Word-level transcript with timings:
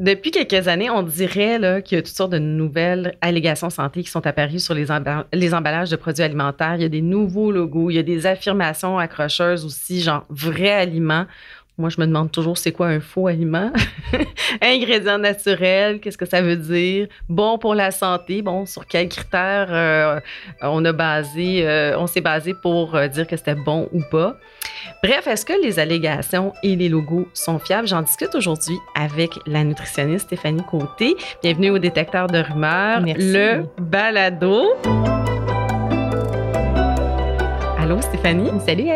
depuis 0.00 0.30
quelques 0.30 0.66
années, 0.66 0.88
on 0.88 1.02
dirait 1.02 1.82
qu'il 1.84 1.96
y 1.96 1.98
a 1.98 2.02
toutes 2.02 2.16
sortes 2.16 2.32
de 2.32 2.38
nouvelles 2.38 3.16
allégations 3.20 3.68
santé 3.68 4.02
qui 4.02 4.08
sont 4.08 4.26
apparues 4.26 4.58
sur 4.58 4.72
les, 4.72 4.86
les 5.34 5.54
emballages 5.54 5.90
de 5.90 5.96
produits 5.96 6.22
alimentaires. 6.22 6.76
Il 6.76 6.82
y 6.82 6.86
a 6.86 6.88
des 6.88 7.02
nouveaux 7.02 7.52
logos, 7.52 7.90
il 7.90 7.96
y 7.96 7.98
a 7.98 8.02
des 8.02 8.26
affirmations 8.26 8.98
accrocheuses 8.98 9.66
aussi, 9.66 10.00
genre 10.00 10.24
vrai 10.30 10.70
aliment. 10.70 11.26
Moi, 11.80 11.88
je 11.88 11.98
me 11.98 12.06
demande 12.06 12.30
toujours 12.30 12.58
c'est 12.58 12.72
quoi 12.72 12.88
un 12.88 13.00
faux 13.00 13.26
aliment? 13.26 13.72
Ingrédients 14.60 15.16
naturels, 15.16 15.98
qu'est-ce 15.98 16.18
que 16.18 16.26
ça 16.26 16.42
veut 16.42 16.56
dire? 16.56 17.08
Bon 17.30 17.56
pour 17.56 17.74
la 17.74 17.90
santé, 17.90 18.42
bon, 18.42 18.66
sur 18.66 18.84
quels 18.84 19.08
critères 19.08 19.68
euh, 19.70 20.20
on 20.60 20.84
a 20.84 20.92
basé, 20.92 21.66
euh, 21.66 21.98
on 21.98 22.06
s'est 22.06 22.20
basé 22.20 22.52
pour 22.52 22.94
euh, 22.94 23.08
dire 23.08 23.26
que 23.26 23.34
c'était 23.34 23.54
bon 23.54 23.88
ou 23.94 24.02
pas. 24.10 24.36
Bref, 25.02 25.26
est-ce 25.26 25.46
que 25.46 25.54
les 25.62 25.78
allégations 25.78 26.52
et 26.62 26.76
les 26.76 26.90
logos 26.90 27.28
sont 27.32 27.58
fiables? 27.58 27.88
J'en 27.88 28.02
discute 28.02 28.34
aujourd'hui 28.34 28.76
avec 28.94 29.30
la 29.46 29.64
nutritionniste 29.64 30.26
Stéphanie 30.26 30.62
Côté. 30.70 31.16
Bienvenue 31.42 31.70
au 31.70 31.78
détecteur 31.78 32.26
de 32.26 32.40
rumeurs, 32.40 33.00
le 33.06 33.62
balado. 33.78 34.74
Allô, 37.78 38.02
Stéphanie? 38.02 38.50
Salut, 38.66 38.88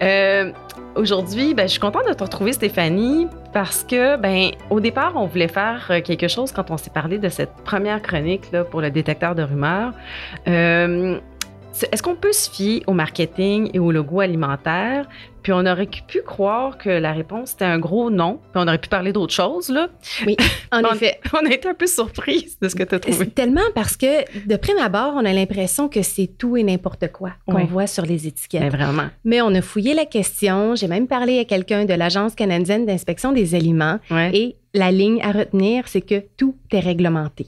Eve. 0.00 0.52
Aujourd'hui, 0.96 1.54
ben, 1.54 1.64
je 1.64 1.72
suis 1.72 1.80
contente 1.80 2.06
de 2.08 2.12
te 2.12 2.22
retrouver, 2.22 2.52
Stéphanie, 2.52 3.26
parce 3.52 3.82
que, 3.82 4.16
ben, 4.16 4.52
au 4.70 4.78
départ, 4.78 5.14
on 5.16 5.26
voulait 5.26 5.48
faire 5.48 5.88
euh, 5.90 6.00
quelque 6.00 6.28
chose 6.28 6.52
quand 6.52 6.70
on 6.70 6.76
s'est 6.76 6.90
parlé 6.90 7.18
de 7.18 7.28
cette 7.28 7.50
première 7.64 8.00
chronique 8.00 8.52
pour 8.70 8.80
le 8.80 8.92
détecteur 8.92 9.34
de 9.34 9.42
rumeurs. 9.42 9.92
Euh, 10.46 11.18
est-ce 11.90 12.02
qu'on 12.02 12.14
peut 12.14 12.32
se 12.32 12.50
fier 12.50 12.82
au 12.86 12.92
marketing 12.92 13.70
et 13.74 13.78
au 13.78 13.90
logo 13.90 14.20
alimentaire? 14.20 15.08
Puis 15.42 15.52
on 15.52 15.66
aurait 15.66 15.88
pu 16.06 16.22
croire 16.22 16.78
que 16.78 16.88
la 16.88 17.12
réponse 17.12 17.52
était 17.52 17.66
un 17.66 17.78
gros 17.78 18.10
non. 18.10 18.40
Puis 18.52 18.62
on 18.62 18.66
aurait 18.66 18.78
pu 18.78 18.88
parler 18.88 19.12
d'autre 19.12 19.34
chose, 19.34 19.68
là. 19.68 19.88
Oui, 20.26 20.36
en 20.72 20.80
effet. 20.94 21.20
On 21.34 21.44
a 21.44 21.52
été 21.52 21.68
un 21.68 21.74
peu 21.74 21.86
surprise 21.86 22.56
de 22.62 22.68
ce 22.68 22.74
que 22.74 22.82
tu 22.82 22.94
as 22.94 22.98
trouvé. 22.98 23.26
Tellement 23.26 23.60
parce 23.74 23.98
que, 23.98 24.46
de 24.48 24.56
prime 24.56 24.78
abord, 24.78 25.12
on 25.16 25.24
a 25.24 25.32
l'impression 25.34 25.88
que 25.88 26.00
c'est 26.00 26.28
tout 26.38 26.56
et 26.56 26.62
n'importe 26.62 27.12
quoi 27.12 27.32
qu'on 27.46 27.64
voit 27.66 27.86
sur 27.86 28.06
les 28.06 28.26
étiquettes. 28.26 28.62
Mais 28.62 28.70
vraiment. 28.70 29.08
Mais 29.24 29.42
on 29.42 29.54
a 29.54 29.60
fouillé 29.60 29.92
la 29.92 30.06
question. 30.06 30.74
J'ai 30.76 30.88
même 30.88 31.08
parlé 31.08 31.40
à 31.40 31.44
quelqu'un 31.44 31.84
de 31.84 31.92
l'Agence 31.92 32.34
canadienne 32.34 32.86
d'inspection 32.86 33.32
des 33.32 33.54
aliments. 33.54 33.98
Et 34.32 34.56
la 34.72 34.90
ligne 34.90 35.20
à 35.22 35.32
retenir, 35.32 35.88
c'est 35.88 36.00
que 36.00 36.22
tout 36.36 36.56
est 36.72 36.80
réglementé. 36.80 37.46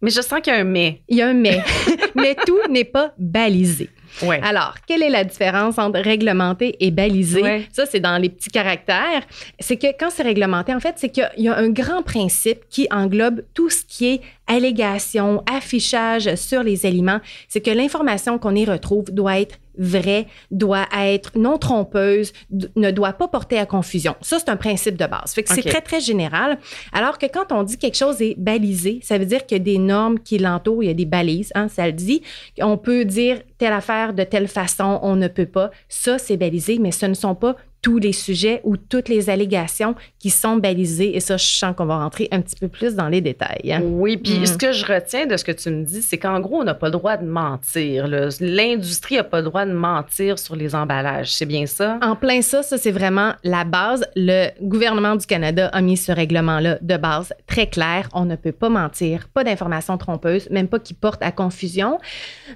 Mais 0.00 0.10
je 0.10 0.20
sens 0.20 0.40
qu'il 0.40 0.52
y 0.52 0.56
a 0.56 0.60
un 0.60 0.64
mais. 0.64 1.02
Il 1.08 1.16
y 1.16 1.22
a 1.22 1.28
un 1.28 1.34
mais. 1.34 1.60
mais 2.14 2.36
tout 2.46 2.60
n'est 2.70 2.84
pas 2.84 3.12
balisé. 3.18 3.90
Ouais. 4.22 4.40
Alors, 4.42 4.74
quelle 4.86 5.02
est 5.02 5.10
la 5.10 5.24
différence 5.24 5.78
entre 5.78 6.00
réglementé 6.00 6.76
et 6.80 6.90
balisé? 6.90 7.66
Ça, 7.72 7.86
c'est 7.86 8.00
dans 8.00 8.18
les 8.18 8.28
petits 8.28 8.50
caractères. 8.50 9.22
C'est 9.60 9.76
que 9.76 9.86
quand 9.98 10.10
c'est 10.10 10.22
réglementé, 10.22 10.74
en 10.74 10.80
fait, 10.80 10.94
c'est 10.96 11.10
qu'il 11.10 11.28
y 11.36 11.48
a 11.48 11.56
un 11.56 11.68
grand 11.68 12.02
principe 12.02 12.60
qui 12.68 12.88
englobe 12.90 13.42
tout 13.54 13.70
ce 13.70 13.84
qui 13.86 14.06
est 14.06 14.20
allégation, 14.46 15.42
affichage 15.50 16.34
sur 16.36 16.62
les 16.62 16.86
aliments. 16.86 17.20
C'est 17.48 17.60
que 17.60 17.70
l'information 17.70 18.38
qu'on 18.38 18.54
y 18.54 18.64
retrouve 18.64 19.10
doit 19.12 19.40
être 19.40 19.58
vraie, 19.78 20.26
doit 20.50 20.86
être 20.96 21.32
non 21.36 21.58
trompeuse, 21.58 22.32
ne 22.76 22.90
doit 22.90 23.12
pas 23.12 23.28
porter 23.28 23.58
à 23.58 23.66
confusion. 23.66 24.14
Ça, 24.20 24.38
c'est 24.38 24.50
un 24.50 24.56
principe 24.56 24.96
de 24.96 25.06
base. 25.06 25.32
Fait 25.34 25.42
que 25.42 25.54
c'est 25.54 25.62
très, 25.62 25.80
très 25.80 26.00
général. 26.00 26.58
Alors 26.92 27.18
que 27.18 27.26
quand 27.26 27.52
on 27.52 27.62
dit 27.62 27.78
quelque 27.78 27.96
chose 27.96 28.20
est 28.20 28.34
balisé, 28.38 29.00
ça 29.02 29.18
veut 29.18 29.26
dire 29.26 29.46
qu'il 29.46 29.58
y 29.58 29.60
a 29.60 29.64
des 29.64 29.78
normes 29.78 30.18
qui 30.18 30.38
l'entourent, 30.38 30.82
il 30.82 30.86
y 30.86 30.90
a 30.90 30.94
des 30.94 31.06
balises, 31.06 31.52
hein, 31.54 31.68
ça 31.68 31.86
le 31.86 31.92
dit. 31.92 32.22
On 32.60 32.76
peut 32.76 33.04
dire 33.04 33.38
telle 33.58 33.72
affaire 33.72 34.12
de 34.12 34.24
telle 34.24 34.48
façon, 34.48 34.98
on 35.02 35.16
ne 35.16 35.28
peut 35.28 35.46
pas. 35.46 35.70
Ça, 35.88 36.18
c'est 36.18 36.36
balisé, 36.36 36.78
mais 36.78 36.92
ce 36.92 37.06
ne 37.06 37.14
sont 37.14 37.34
pas 37.34 37.56
tous 37.82 37.98
les 37.98 38.12
sujets 38.12 38.60
ou 38.64 38.76
toutes 38.76 39.08
les 39.08 39.30
allégations 39.30 39.94
qui 40.18 40.30
sont 40.30 40.56
balisées. 40.56 41.16
Et 41.16 41.20
ça, 41.20 41.36
je 41.36 41.46
sens 41.46 41.74
qu'on 41.76 41.86
va 41.86 41.98
rentrer 41.98 42.28
un 42.32 42.40
petit 42.40 42.56
peu 42.56 42.68
plus 42.68 42.94
dans 42.94 43.08
les 43.08 43.20
détails. 43.20 43.72
Hein. 43.72 43.80
Oui, 43.84 44.16
puis 44.16 44.40
mm. 44.40 44.46
ce 44.46 44.56
que 44.56 44.72
je 44.72 44.84
retiens 44.84 45.26
de 45.26 45.36
ce 45.36 45.44
que 45.44 45.52
tu 45.52 45.70
me 45.70 45.84
dis, 45.84 46.02
c'est 46.02 46.18
qu'en 46.18 46.40
gros, 46.40 46.60
on 46.60 46.64
n'a 46.64 46.74
pas 46.74 46.86
le 46.86 46.92
droit 46.92 47.16
de 47.16 47.26
mentir. 47.26 48.08
L'industrie 48.40 49.16
n'a 49.16 49.24
pas 49.24 49.38
le 49.38 49.44
droit 49.44 49.64
de 49.64 49.72
mentir 49.72 50.38
sur 50.38 50.56
les 50.56 50.74
emballages. 50.74 51.34
C'est 51.34 51.46
bien 51.46 51.66
ça? 51.66 51.98
En 52.02 52.16
plein 52.16 52.42
ça, 52.42 52.62
ça, 52.62 52.78
c'est 52.78 52.90
vraiment 52.90 53.34
la 53.44 53.64
base. 53.64 54.04
Le 54.16 54.48
gouvernement 54.60 55.16
du 55.16 55.26
Canada 55.26 55.68
a 55.68 55.80
mis 55.80 55.96
ce 55.96 56.12
règlement-là 56.12 56.78
de 56.80 56.96
base 56.96 57.32
très 57.46 57.68
clair. 57.68 58.08
On 58.12 58.24
ne 58.24 58.36
peut 58.36 58.52
pas 58.52 58.68
mentir, 58.68 59.28
pas 59.28 59.44
d'informations 59.44 59.96
trompeuses, 59.98 60.48
même 60.50 60.68
pas 60.68 60.78
qui 60.78 60.94
portent 60.94 61.22
à 61.22 61.32
confusion. 61.32 61.98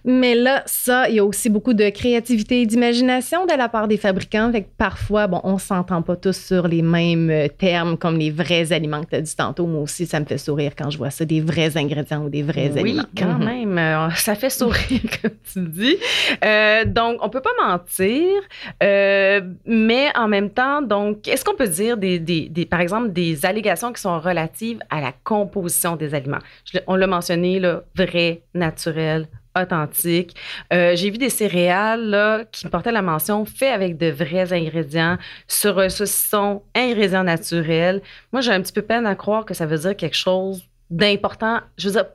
Mais 0.05 0.35
là, 0.35 0.63
ça, 0.67 1.09
il 1.09 1.17
y 1.17 1.19
a 1.21 1.25
aussi 1.25 1.49
beaucoup 1.49 1.75
de 1.75 1.89
créativité 1.91 2.63
et 2.63 2.67
d'imagination 2.67 3.47
de 3.47 3.57
la 3.57 3.69
part 3.69 3.89
des 3.89 3.97
fabricants. 3.97 4.51
Fait 4.51 4.67
parfois, 4.77 5.12
bon, 5.13 5.41
on 5.45 5.59
s'entend 5.59 6.03
pas 6.03 6.17
tous 6.17 6.37
sur 6.37 6.67
les 6.67 6.83
mêmes 6.83 7.31
euh, 7.31 7.49
termes 7.49 7.97
comme 7.97 8.19
les 8.19 8.31
vrais 8.31 8.73
aliments 8.73 9.03
que 9.03 9.11
tu 9.11 9.17
as 9.17 9.21
dit 9.21 9.37
tantôt. 9.37 9.67
Moi 9.67 9.83
aussi, 9.83 10.07
ça 10.07 10.21
me 10.21 10.25
fait 10.25 10.39
sourire 10.39 10.73
quand 10.77 10.91
je 10.91 10.99
vois 10.99 11.11
ça, 11.11 11.25
des 11.25 11.41
vrais 11.41 11.77
ingrédients 11.77 12.25
ou 12.25 12.29
des 12.29 12.43
vrais 12.43 12.77
aliments. 12.77 13.03
Oui, 13.03 13.09
quand 13.17 13.39
mhm. 13.39 13.45
même. 13.45 13.79
Euh, 13.79 14.11
ça 14.17 14.35
fait 14.35 14.51
sourire, 14.51 15.01
comme 15.23 15.31
tu 15.53 15.61
dis. 15.69 15.97
Euh, 16.45 16.85
donc, 16.85 17.19
on 17.21 17.29
peut 17.29 17.43
pas 17.43 17.51
mentir, 17.61 18.27
mais 18.81 20.09
en 20.17 20.29
même 20.29 20.51
temps, 20.51 20.83
donc, 20.83 21.29
est-ce 21.29 21.45
qu'on 21.45 21.57
peut 21.57 21.69
dire, 21.69 21.97
des, 21.97 22.19
des, 22.19 22.67
par 22.67 22.81
exemple, 22.81 23.13
des 23.13 23.45
allégations 23.47 23.93
qui 23.93 24.01
sont 24.01 24.19
relatives 24.19 24.81
à 24.91 25.01
la 25.01 25.13
composition 25.25 25.97
des 25.97 26.15
aliments? 26.15 26.39
on 26.87 26.97
l'a 26.97 27.07
mentionné, 27.07 27.61
là, 27.61 27.83
vrai, 27.95 28.43
naturel, 28.55 29.29
authentique. 29.59 30.37
Euh, 30.73 30.97
j'ai 30.97 31.11
vu 31.11 31.19
des 31.19 31.31
céréales 31.31 32.47
qui 32.53 32.69
portaient 32.69 32.93
la 32.93 33.03
mention 33.03 33.45
fait 33.45 33.71
avec 33.71 33.97
de 33.97 34.11
vrais 34.11 34.53
ingrédients 34.53 35.19
sur 35.49 35.79
un 35.79 35.89
saucisson 35.89 36.63
ingrédients 36.75 37.25
naturels. 37.25 38.03
Moi, 38.33 38.41
j'ai 38.41 38.53
un 38.53 38.61
petit 38.61 38.73
peu 38.73 38.83
peine 38.83 39.07
à 39.07 39.15
croire 39.15 39.45
que 39.45 39.55
ça 39.55 39.67
veut 39.67 39.79
dire 39.79 39.97
quelque 39.97 40.17
chose 40.17 40.65
d'important. 40.91 41.61
Je 41.77 41.89
veux 41.89 41.95
dire, 41.95 42.07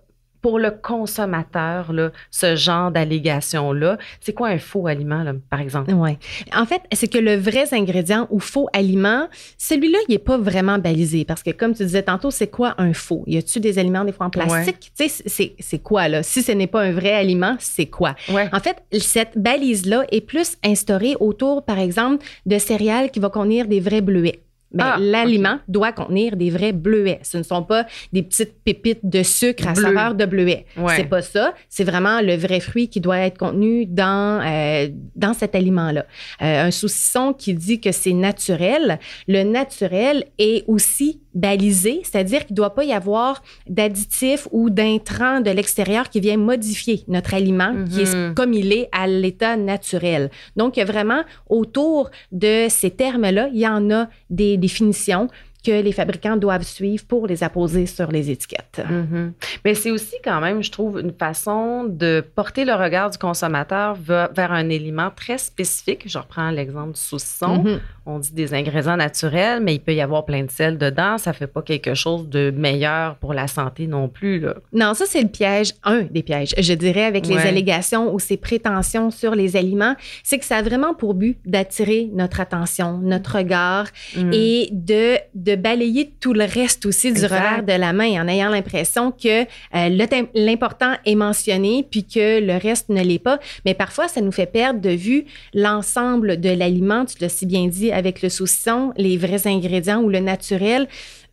pour 0.48 0.60
le 0.60 0.72
consommateur, 0.72 1.92
là, 1.92 2.14
ce 2.32 2.56
genre 2.56 2.90
d'allégation-là, 2.90 3.98
c'est 4.22 4.32
quoi 4.32 4.48
un 4.48 4.60
faux 4.60 4.88
aliment, 4.88 5.22
là, 5.22 5.34
par 5.50 5.60
exemple? 5.60 5.92
Oui. 5.94 6.18
En 6.56 6.66
fait, 6.66 6.84
c'est 6.94 7.12
que 7.12 7.18
le 7.18 7.36
vrai 7.36 7.66
ingrédient 7.74 8.28
ou 8.30 8.40
faux 8.40 8.70
aliment, 8.72 9.28
celui-là, 9.58 9.98
il 10.08 10.14
n'est 10.14 10.20
pas 10.20 10.38
vraiment 10.38 10.78
balisé 10.78 11.26
parce 11.26 11.44
que, 11.44 11.52
comme 11.52 11.74
tu 11.74 11.84
disais 11.84 12.04
tantôt, 12.04 12.32
c'est 12.32 12.48
quoi 12.48 12.76
un 12.78 12.94
faux? 12.94 13.26
Y 13.28 13.40
a-tu 13.40 13.60
des 13.60 13.78
aliments 13.78 14.06
des 14.06 14.14
fois 14.14 14.28
en 14.28 14.30
plastique? 14.30 14.94
Tu 14.98 15.10
sais, 15.10 15.54
c'est 15.60 15.80
quoi, 15.80 16.08
là? 16.08 16.24
Si 16.24 16.42
ce 16.42 16.54
n'est 16.54 16.68
pas 16.68 16.82
un 16.82 16.94
vrai 16.94 17.12
aliment, 17.12 17.58
c'est 17.60 17.88
quoi? 17.88 18.16
En 18.54 18.62
fait, 18.62 18.78
cette 19.02 19.38
balise-là 19.38 20.06
est 20.14 20.22
plus 20.22 20.56
instaurée 20.64 21.18
autour, 21.20 21.66
par 21.66 21.78
exemple, 21.78 22.26
de 22.46 22.58
céréales 22.58 23.12
qui 23.12 23.20
vont 23.20 23.30
contenir 23.30 23.68
des 23.68 23.82
vrais 23.82 24.00
bleuets. 24.00 24.40
Ben, 24.72 24.94
ah, 24.96 24.98
l'aliment 25.00 25.60
doit 25.70 25.94
contenir 25.94 26.36
des 26.36 26.50
vrais 26.50 26.74
bleuets. 26.74 27.20
Ce 27.24 27.38
ne 27.38 27.44
sont 27.44 27.64
pas 27.64 27.86
des 28.12 28.22
petites 28.22 28.54
pépites 28.66 29.00
de 29.04 29.24
sucre 29.24 29.68
à 29.68 29.76
saveur 29.76 30.14
de 30.14 30.26
bleuet. 30.26 30.66
C'est 30.96 31.06
pas 31.10 31.22
ça. 31.22 31.54
C'est 31.70 31.86
vraiment 31.86 32.22
le 32.22 32.36
vrai 32.36 32.60
fruit 32.60 32.90
qui 32.90 33.00
doit 33.00 33.20
être 33.20 33.38
contenu 33.38 33.86
dans, 33.86 34.42
euh, 34.46 34.90
dans 35.16 35.34
cet 35.34 35.56
aliment-là. 35.56 36.06
Euh, 36.42 36.66
un 36.68 36.72
saucisson 36.72 37.34
qui 37.34 37.54
dit 37.54 37.80
que 37.80 37.92
c'est 37.92 38.14
naturel. 38.14 39.00
Le 39.28 39.44
naturel 39.44 40.26
est 40.38 40.66
aussi 40.68 41.22
balisé, 41.34 42.02
c'est-à-dire 42.04 42.46
qu'il 42.46 42.54
ne 42.54 42.58
doit 42.58 42.74
pas 42.74 42.84
y 42.84 42.94
avoir 42.94 43.44
d'additifs 43.68 44.48
ou 44.52 44.72
d'intrants 44.72 45.40
de 45.40 45.52
l'extérieur 45.52 46.10
qui 46.10 46.20
viennent 46.20 46.44
modifier 46.44 47.04
notre 47.08 47.36
aliment 47.36 47.76
qui 47.92 48.02
est 48.02 48.16
mhm. 48.16 48.34
comme 48.34 48.54
il 48.54 48.74
est 48.74 48.90
à 48.92 49.06
l'état 49.06 49.56
naturel. 49.56 50.32
Donc, 50.56 50.78
vraiment 50.80 51.22
autour 51.48 52.10
de 52.32 52.66
ces 52.70 52.90
termes-là, 52.90 53.50
il 53.54 53.60
y 53.60 53.68
en 53.68 53.92
a 53.92 54.08
des 54.32 54.57
définitions 54.58 55.30
que 55.64 55.72
les 55.72 55.92
fabricants 55.92 56.38
doivent 56.38 56.64
suivre 56.64 57.04
pour 57.06 57.28
les 57.28 57.44
apposer 57.44 57.86
sur 57.86 58.12
les 58.12 58.30
étiquettes. 58.30 58.82
Mhm. 58.90 59.34
Mais 59.66 59.74
c'est 59.74 59.92
aussi 59.92 60.16
quand 60.24 60.40
même, 60.40 60.64
je 60.64 60.72
trouve, 60.72 61.00
une 61.00 61.12
façon 61.12 61.84
de 61.84 62.24
porter 62.36 62.66
le 62.66 62.74
regard 62.74 63.10
du 63.10 63.18
consommateur 63.18 63.96
vers 63.96 64.52
un 64.52 64.70
élément 64.70 65.12
très 65.16 65.38
spécifique. 65.38 66.04
Je 66.06 66.18
reprends 66.18 66.52
l'exemple 66.52 66.94
du 66.94 67.00
saucisson. 67.00 67.64
Mhm 67.64 67.80
on 68.08 68.20
dit 68.20 68.32
des 68.32 68.54
ingrédients 68.54 68.96
naturels, 68.96 69.62
mais 69.62 69.76
il 69.76 69.80
peut 69.80 69.94
y 69.94 70.02
avoir 70.02 70.26
plein 70.26 70.44
de 70.44 70.50
sel 70.50 70.78
dedans. 70.78 71.18
Ça 71.18 71.34
fait 71.34 71.48
pas 71.48 71.62
quelque 71.62 71.94
chose 71.94 72.30
de 72.30 72.52
meilleur 72.56 73.16
pour 73.18 73.34
la 73.34 73.48
santé 73.48 73.86
non 73.86 74.08
plus. 74.08 74.40
Là. 74.40 74.56
Non, 74.72 74.94
ça, 74.94 75.06
c'est 75.06 75.22
le 75.22 75.28
piège, 75.28 75.74
un 75.84 76.04
des 76.04 76.24
pièges, 76.24 76.56
je 76.58 76.74
dirais, 76.74 77.04
avec 77.04 77.28
les 77.28 77.38
allégations 77.38 78.14
ou 78.14 78.20
ces 78.20 78.38
prétentions 78.38 79.12
sur 79.12 79.36
les 79.36 79.58
aliments. 79.58 79.96
C'est 80.24 80.40
que 80.40 80.46
ça 80.46 80.58
a 80.58 80.62
vraiment 80.62 80.94
pour 80.94 81.14
but 81.14 81.38
d'attirer 81.46 82.10
notre 82.14 82.40
attention, 82.40 82.98
notre 83.00 83.38
regard 83.38 83.88
mm. 84.16 84.32
et 84.32 84.70
de, 84.72 85.18
de 85.36 85.56
balayer 85.58 86.14
tout 86.20 86.34
le 86.34 86.46
reste 86.46 86.86
aussi 86.86 87.12
du 87.12 87.24
revers 87.24 87.64
de 87.64 87.74
la 87.74 87.94
main 87.94 88.24
en 88.24 88.28
ayant 88.28 88.50
l'impression 88.50 89.12
que 89.12 89.44
euh, 89.44 90.26
l'important 90.34 90.94
est 91.06 91.16
mentionné 91.16 91.86
puis 91.90 92.06
que 92.06 92.40
le 92.40 92.58
reste 92.58 92.90
ne 92.90 93.04
l'est 93.04 93.20
pas. 93.20 93.40
Mais 93.66 93.74
parfois, 93.74 94.08
ça 94.08 94.22
nous 94.22 94.32
fait 94.32 94.46
perdre 94.46 94.80
de 94.80 94.90
vue 94.90 95.26
l'ensemble 95.54 96.40
de 96.40 96.50
l'aliment. 96.50 97.06
Tu 97.06 97.16
l'as 97.20 97.30
si 97.30 97.46
bien 97.46 97.68
dit 97.68 97.92
avec 97.92 98.22
le 98.22 98.30
saucisson, 98.30 98.94
les 98.98 99.18
vrais 99.18 99.48
ingrédients 99.48 100.02
ou 100.02 100.10
le 100.10 100.20
naturel, 100.20 100.88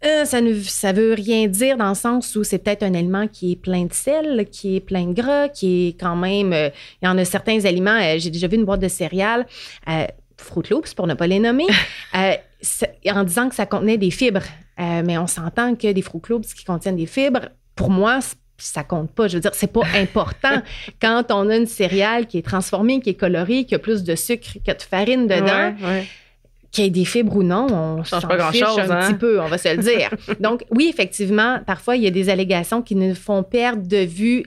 euh, 0.05 0.25
ça 0.27 0.41
ne 0.43 0.61
ça 0.61 0.93
veut 0.93 1.15
rien 1.15 1.47
dire 1.47 1.79
dans 1.79 1.89
le 1.89 1.95
sens 1.95 2.37
où 2.37 2.45
c'est 2.45 2.59
peut-être 2.59 2.83
un 2.83 2.95
aliment 2.95 3.27
qui 3.27 3.53
est 3.53 3.57
plein 3.57 3.85
de 3.85 3.93
sel, 3.93 4.47
qui 4.51 4.77
est 4.77 4.81
plein 4.81 5.07
de 5.07 5.15
gras, 5.15 5.49
qui 5.49 5.89
est 5.89 6.01
quand 6.01 6.17
même. 6.17 6.53
Euh, 6.53 6.69
il 7.01 7.07
y 7.07 7.09
en 7.09 7.17
a 7.17 7.25
certains 7.25 7.65
aliments. 7.65 7.99
J'ai 8.19 8.31
déjà 8.31 8.47
vu 8.47 8.57
une 8.57 8.65
boîte 8.65 8.81
de 8.81 8.89
céréales. 8.89 9.47
Fruit 10.37 10.65
Loops, 10.71 10.95
pour 10.95 11.07
ne 11.07 11.15
pas 11.15 11.27
les 11.27 11.39
nommer, 11.39 11.67
en 12.15 13.25
disant 13.25 13.49
que 13.49 13.55
ça 13.55 13.67
contenait 13.67 13.99
des 13.99 14.11
fibres. 14.11 14.45
mais 14.79 15.19
on 15.19 15.27
s'entend 15.27 15.75
que 15.75 15.93
des 15.93 16.03
Fruit 16.03 16.23
Loops 16.29 16.55
qui 16.55 16.65
contiennent 16.65 16.97
des 16.97 17.07
fibres, 17.07 17.49
pour 17.77 17.91
moi, 17.91 18.21
ça 18.57 18.85
compte 18.85 19.11
pas. 19.11 19.29
Je 19.29 19.35
veux 19.35 19.41
dire, 19.41 19.55
c'est 19.55 19.73
pas 19.73 19.83
important 19.95 20.63
quand 21.01 21.25
on 21.31 21.49
a 21.51 21.57
une 21.57 21.67
céréale 21.67 22.27
qui 22.27 22.39
est 22.39 22.43
transformée, 22.47 23.01
qui 23.01 23.11
est 23.11 23.15
colorée, 23.15 23.65
qui 23.65 23.75
a 23.75 23.79
plus 23.79 24.05
de 24.05 24.15
sucre 24.15 24.59
que 24.67 24.73
de 24.73 24.83
farine 24.83 25.27
dedans 25.27 25.75
qu'il 26.75 26.85
y 26.85 26.87
ait 26.89 26.91
des 26.91 27.05
fibres 27.05 27.37
ou 27.37 27.43
non, 27.43 27.67
on 27.71 28.05
change 28.05 28.27
pas 28.27 28.37
grand-chose 28.37 28.79
un 28.79 28.91
hein? 28.91 29.07
petit 29.07 29.15
peu, 29.15 29.41
on 29.41 29.47
va 29.47 29.59
se 29.59 29.75
le 29.75 29.83
dire. 29.83 30.11
Donc, 30.41 30.65
oui, 30.71 30.89
effectivement, 30.93 31.61
parfois, 31.65 31.97
il 31.97 32.03
y 32.03 32.07
a 32.07 32.11
des 32.11 32.29
allégations 32.29 32.83
qui 32.83 32.97
nous 32.97 33.15
font 33.15 33.43
perdre 33.45 33.87
de 33.87 34.05
vue 34.05 34.45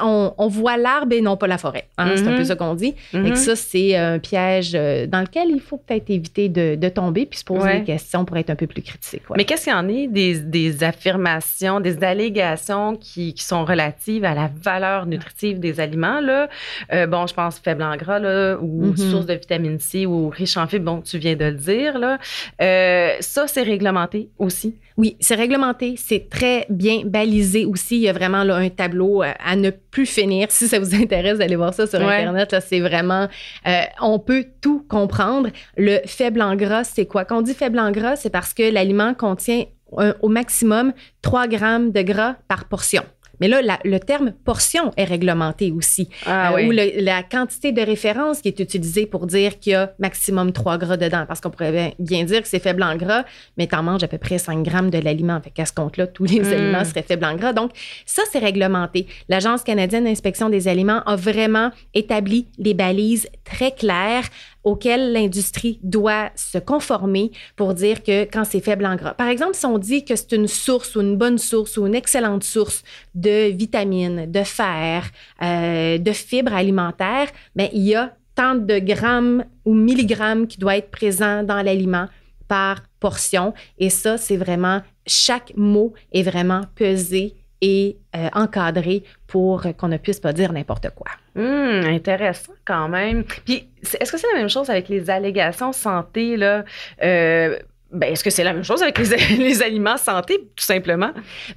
on, 0.00 0.32
on, 0.38 0.48
voit 0.48 0.78
l'arbre 0.78 1.12
et 1.12 1.20
non 1.20 1.36
pas 1.36 1.46
la 1.46 1.58
forêt. 1.58 1.88
Hein, 1.98 2.12
c'est 2.16 2.26
un 2.26 2.36
peu 2.36 2.42
mm-hmm. 2.42 2.44
ça 2.44 2.56
qu'on 2.56 2.74
dit. 2.74 2.94
Et 3.12 3.16
mm-hmm. 3.16 3.34
ça, 3.34 3.56
c'est 3.56 3.96
un 3.96 4.18
piège 4.18 4.72
euh, 4.74 5.06
dans 5.06 5.20
lequel 5.20 5.48
il 5.50 5.60
faut 5.60 5.76
peut-être 5.76 6.08
éviter 6.08 6.48
de, 6.48 6.88
tomber 6.88 7.26
puis 7.26 7.40
se 7.40 7.44
poser 7.44 7.80
des 7.80 7.84
questions 7.84 8.24
pour 8.24 8.36
être 8.38 8.48
un 8.48 8.54
peu 8.54 8.66
plus 8.66 8.80
critique. 8.80 9.22
Mais 9.36 9.44
qu'est-ce 9.44 9.64
qu'il 9.64 9.72
y 9.72 9.76
en 9.76 9.88
est 9.88 10.06
des, 10.06 10.38
des 10.38 10.82
affirmations, 10.82 11.80
des 11.80 12.02
allégations 12.02 12.96
qui, 12.96 13.34
qui, 13.34 13.44
sont 13.44 13.64
relatives 13.64 14.24
à 14.24 14.34
la 14.34 14.50
valeur 14.62 15.04
nutritive 15.06 15.60
des 15.60 15.80
aliments? 15.80 16.20
Là? 16.20 16.48
Euh, 16.92 17.06
bon, 17.06 17.26
je 17.26 17.34
pense 17.34 17.58
faible 17.58 17.82
en 17.82 17.96
gras 17.96 18.18
là, 18.18 18.56
ou 18.60 18.86
mm-hmm. 18.86 19.10
source 19.10 19.26
de 19.26 19.34
vitamine 19.34 19.78
C 19.78 20.06
ou 20.06 20.30
riche 20.30 20.56
en 20.56 20.66
fibres. 20.66 20.86
Bon, 20.86 21.00
tu 21.02 21.18
viens 21.18 21.34
de 21.34 21.44
le 21.44 21.52
dire 21.52 21.65
dire. 21.66 21.98
Là. 21.98 22.18
Euh, 22.60 23.16
ça, 23.20 23.46
c'est 23.46 23.62
réglementé 23.62 24.30
aussi. 24.38 24.76
Oui, 24.96 25.16
c'est 25.20 25.34
réglementé, 25.34 25.94
c'est 25.98 26.28
très 26.30 26.66
bien 26.70 27.02
balisé 27.04 27.66
aussi. 27.66 27.96
Il 27.96 28.02
y 28.02 28.08
a 28.08 28.12
vraiment 28.12 28.44
là, 28.44 28.56
un 28.56 28.70
tableau 28.70 29.22
euh, 29.22 29.32
à 29.44 29.54
ne 29.56 29.70
plus 29.70 30.06
finir. 30.06 30.50
Si 30.50 30.68
ça 30.68 30.78
vous 30.78 30.94
intéresse 31.02 31.38
d'aller 31.38 31.56
voir 31.56 31.74
ça 31.74 31.86
sur 31.86 32.00
Internet, 32.00 32.56
c'est 32.66 32.80
vraiment, 32.80 33.28
euh, 33.66 33.80
on 34.00 34.18
peut 34.18 34.46
tout 34.60 34.84
comprendre. 34.88 35.50
Le 35.76 35.98
faible 36.06 36.40
en 36.40 36.56
gras, 36.56 36.84
c'est 36.84 37.06
quoi? 37.06 37.24
Quand 37.24 37.38
on 37.38 37.42
dit 37.42 37.54
faible 37.54 37.78
en 37.78 37.90
gras, 37.90 38.16
c'est 38.16 38.30
parce 38.30 38.54
que 38.54 38.72
l'aliment 38.72 39.14
contient 39.14 39.64
au 40.20 40.28
maximum 40.28 40.92
3 41.22 41.46
grammes 41.46 41.92
de 41.92 42.02
gras 42.02 42.34
par 42.48 42.64
portion. 42.64 43.04
Mais 43.40 43.48
là, 43.48 43.78
le 43.84 43.98
terme 43.98 44.32
portion 44.44 44.92
est 44.96 45.04
réglementé 45.04 45.72
aussi. 45.72 46.08
Ah, 46.24 46.54
euh, 46.54 46.66
Ou 46.66 46.70
la 46.70 47.22
quantité 47.22 47.72
de 47.72 47.80
référence 47.80 48.40
qui 48.40 48.48
est 48.48 48.60
utilisée 48.60 49.06
pour 49.06 49.26
dire 49.26 49.58
qu'il 49.58 49.72
y 49.72 49.74
a 49.74 49.92
maximum 49.98 50.52
3 50.52 50.78
gras 50.78 50.96
dedans. 50.96 51.24
Parce 51.26 51.40
qu'on 51.40 51.50
pourrait 51.50 51.94
bien, 51.98 52.24
dire 52.24 52.42
que 52.42 52.48
c'est 52.48 52.58
faible 52.58 52.82
en 52.82 52.96
gras, 52.96 53.24
mais 53.56 53.66
tu 53.66 53.74
en 53.74 53.82
manges 53.82 54.04
à 54.04 54.08
peu 54.08 54.18
près 54.18 54.38
5 54.38 54.62
grammes 54.62 54.90
de 54.90 54.98
l'aliment. 54.98 55.40
Fait 55.40 55.50
qu'à 55.50 55.66
ce 55.66 55.72
compte-là, 55.72 56.06
tous 56.06 56.24
les 56.24 56.40
hmm. 56.40 56.52
aliments 56.52 56.84
seraient 56.84 57.02
faibles 57.02 57.24
en 57.24 57.36
gras. 57.36 57.52
Donc, 57.52 57.72
ça, 58.04 58.22
c'est 58.30 58.38
réglementé. 58.38 59.06
L'Agence 59.28 59.62
canadienne 59.62 60.04
d'inspection 60.04 60.48
des 60.48 60.68
aliments 60.68 61.02
a 61.04 61.16
vraiment 61.16 61.70
établi 61.94 62.48
des 62.58 62.74
balises 62.74 63.28
très 63.44 63.72
claires 63.72 64.24
auxquelles 64.66 65.12
l'industrie 65.12 65.78
doit 65.84 66.30
se 66.34 66.58
conformer 66.58 67.30
pour 67.54 67.72
dire 67.72 68.02
que 68.02 68.24
quand 68.24 68.42
c'est 68.44 68.60
faible 68.60 68.84
en 68.84 68.96
gras. 68.96 69.14
Par 69.14 69.28
exemple, 69.28 69.54
si 69.54 69.64
on 69.64 69.78
dit 69.78 70.04
que 70.04 70.16
c'est 70.16 70.32
une 70.32 70.48
source 70.48 70.96
ou 70.96 71.02
une 71.02 71.16
bonne 71.16 71.38
source 71.38 71.76
ou 71.76 71.86
une 71.86 71.94
excellente 71.94 72.42
source 72.42 72.82
de 73.14 73.52
vitamines, 73.52 74.28
de 74.28 74.42
fer, 74.42 75.04
euh, 75.40 75.98
de 75.98 76.12
fibres 76.12 76.52
alimentaires, 76.52 77.28
bien, 77.54 77.68
il 77.72 77.82
y 77.82 77.94
a 77.94 78.16
tant 78.34 78.56
de 78.56 78.80
grammes 78.80 79.44
ou 79.64 79.72
milligrammes 79.72 80.48
qui 80.48 80.58
doit 80.58 80.76
être 80.76 80.90
présent 80.90 81.44
dans 81.44 81.62
l'aliment 81.62 82.08
par 82.48 82.82
portion. 82.98 83.54
Et 83.78 83.88
ça, 83.88 84.18
c'est 84.18 84.36
vraiment, 84.36 84.82
chaque 85.06 85.52
mot 85.56 85.94
est 86.12 86.24
vraiment 86.24 86.62
pesé 86.74 87.36
et 87.60 87.96
euh, 88.14 88.28
encadré 88.34 89.02
pour 89.26 89.66
qu'on 89.78 89.88
ne 89.88 89.96
puisse 89.96 90.20
pas 90.20 90.32
dire 90.32 90.52
n'importe 90.52 90.90
quoi. 90.90 91.08
Hum, 91.36 91.84
intéressant 91.84 92.52
quand 92.64 92.88
même. 92.88 93.24
Puis, 93.24 93.68
est-ce 93.82 94.12
que 94.12 94.18
c'est 94.18 94.32
la 94.32 94.38
même 94.38 94.48
chose 94.48 94.70
avec 94.70 94.88
les 94.88 95.10
allégations 95.10 95.72
santé, 95.72 96.36
là? 96.36 96.64
Euh, 97.02 97.58
ben, 97.92 98.12
est-ce 98.12 98.24
que 98.24 98.30
c'est 98.30 98.42
la 98.42 98.52
même 98.52 98.64
chose 98.64 98.82
avec 98.82 98.98
les, 98.98 99.62
aliments 99.62 99.96
santé, 99.96 100.38
tout 100.56 100.64
simplement? 100.64 101.12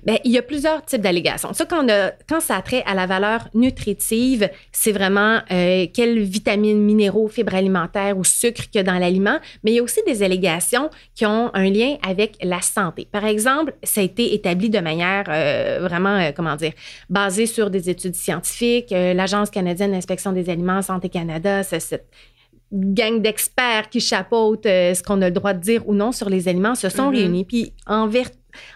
Bien, 0.05 0.17
il 0.23 0.31
y 0.31 0.37
a 0.37 0.43
plusieurs 0.43 0.85
types 0.85 1.01
d'allégations. 1.01 1.53
Ça, 1.53 1.65
quand, 1.65 1.87
quand 2.27 2.39
ça 2.39 2.55
a 2.55 2.61
trait 2.61 2.83
à 2.85 2.93
la 2.93 3.07
valeur 3.07 3.47
nutritive, 3.55 4.47
c'est 4.71 4.91
vraiment 4.91 5.39
euh, 5.51 5.87
quelles 5.91 6.19
vitamines, 6.19 6.81
minéraux, 6.81 7.29
fibres 7.29 7.55
alimentaires 7.55 8.15
ou 8.15 8.23
sucre 8.23 8.61
qu'il 8.69 8.75
y 8.75 8.79
a 8.79 8.83
dans 8.83 8.99
l'aliment. 8.99 9.39
Mais 9.63 9.71
il 9.71 9.75
y 9.75 9.79
a 9.79 9.83
aussi 9.83 10.01
des 10.05 10.21
allégations 10.21 10.91
qui 11.15 11.25
ont 11.25 11.49
un 11.55 11.69
lien 11.69 11.97
avec 12.07 12.37
la 12.43 12.61
santé. 12.61 13.07
Par 13.11 13.25
exemple, 13.25 13.73
ça 13.81 14.01
a 14.01 14.03
été 14.03 14.35
établi 14.35 14.69
de 14.69 14.79
manière 14.79 15.25
euh, 15.29 15.79
vraiment, 15.81 16.17
euh, 16.19 16.31
comment 16.35 16.55
dire, 16.55 16.73
basée 17.09 17.47
sur 17.47 17.71
des 17.71 17.89
études 17.89 18.15
scientifiques. 18.15 18.91
L'Agence 18.91 19.49
canadienne 19.49 19.91
d'inspection 19.91 20.31
des 20.31 20.49
aliments, 20.49 20.83
Santé 20.83 21.09
Canada, 21.09 21.63
c'est 21.63 22.03
gang 22.71 23.21
d'experts 23.21 23.89
qui 23.89 23.99
chapeautent 23.99 24.65
euh, 24.65 24.93
ce 24.93 25.01
qu'on 25.03 25.21
a 25.21 25.29
le 25.29 25.33
droit 25.33 25.53
de 25.53 25.59
dire 25.59 25.87
ou 25.87 25.93
non 25.93 26.11
sur 26.11 26.29
les 26.29 26.47
aliments 26.47 26.75
se 26.75 26.89
sont 26.89 27.11
mm-hmm. 27.11 27.15
réunis. 27.15 27.45
Puis 27.45 27.73
en, 27.87 28.09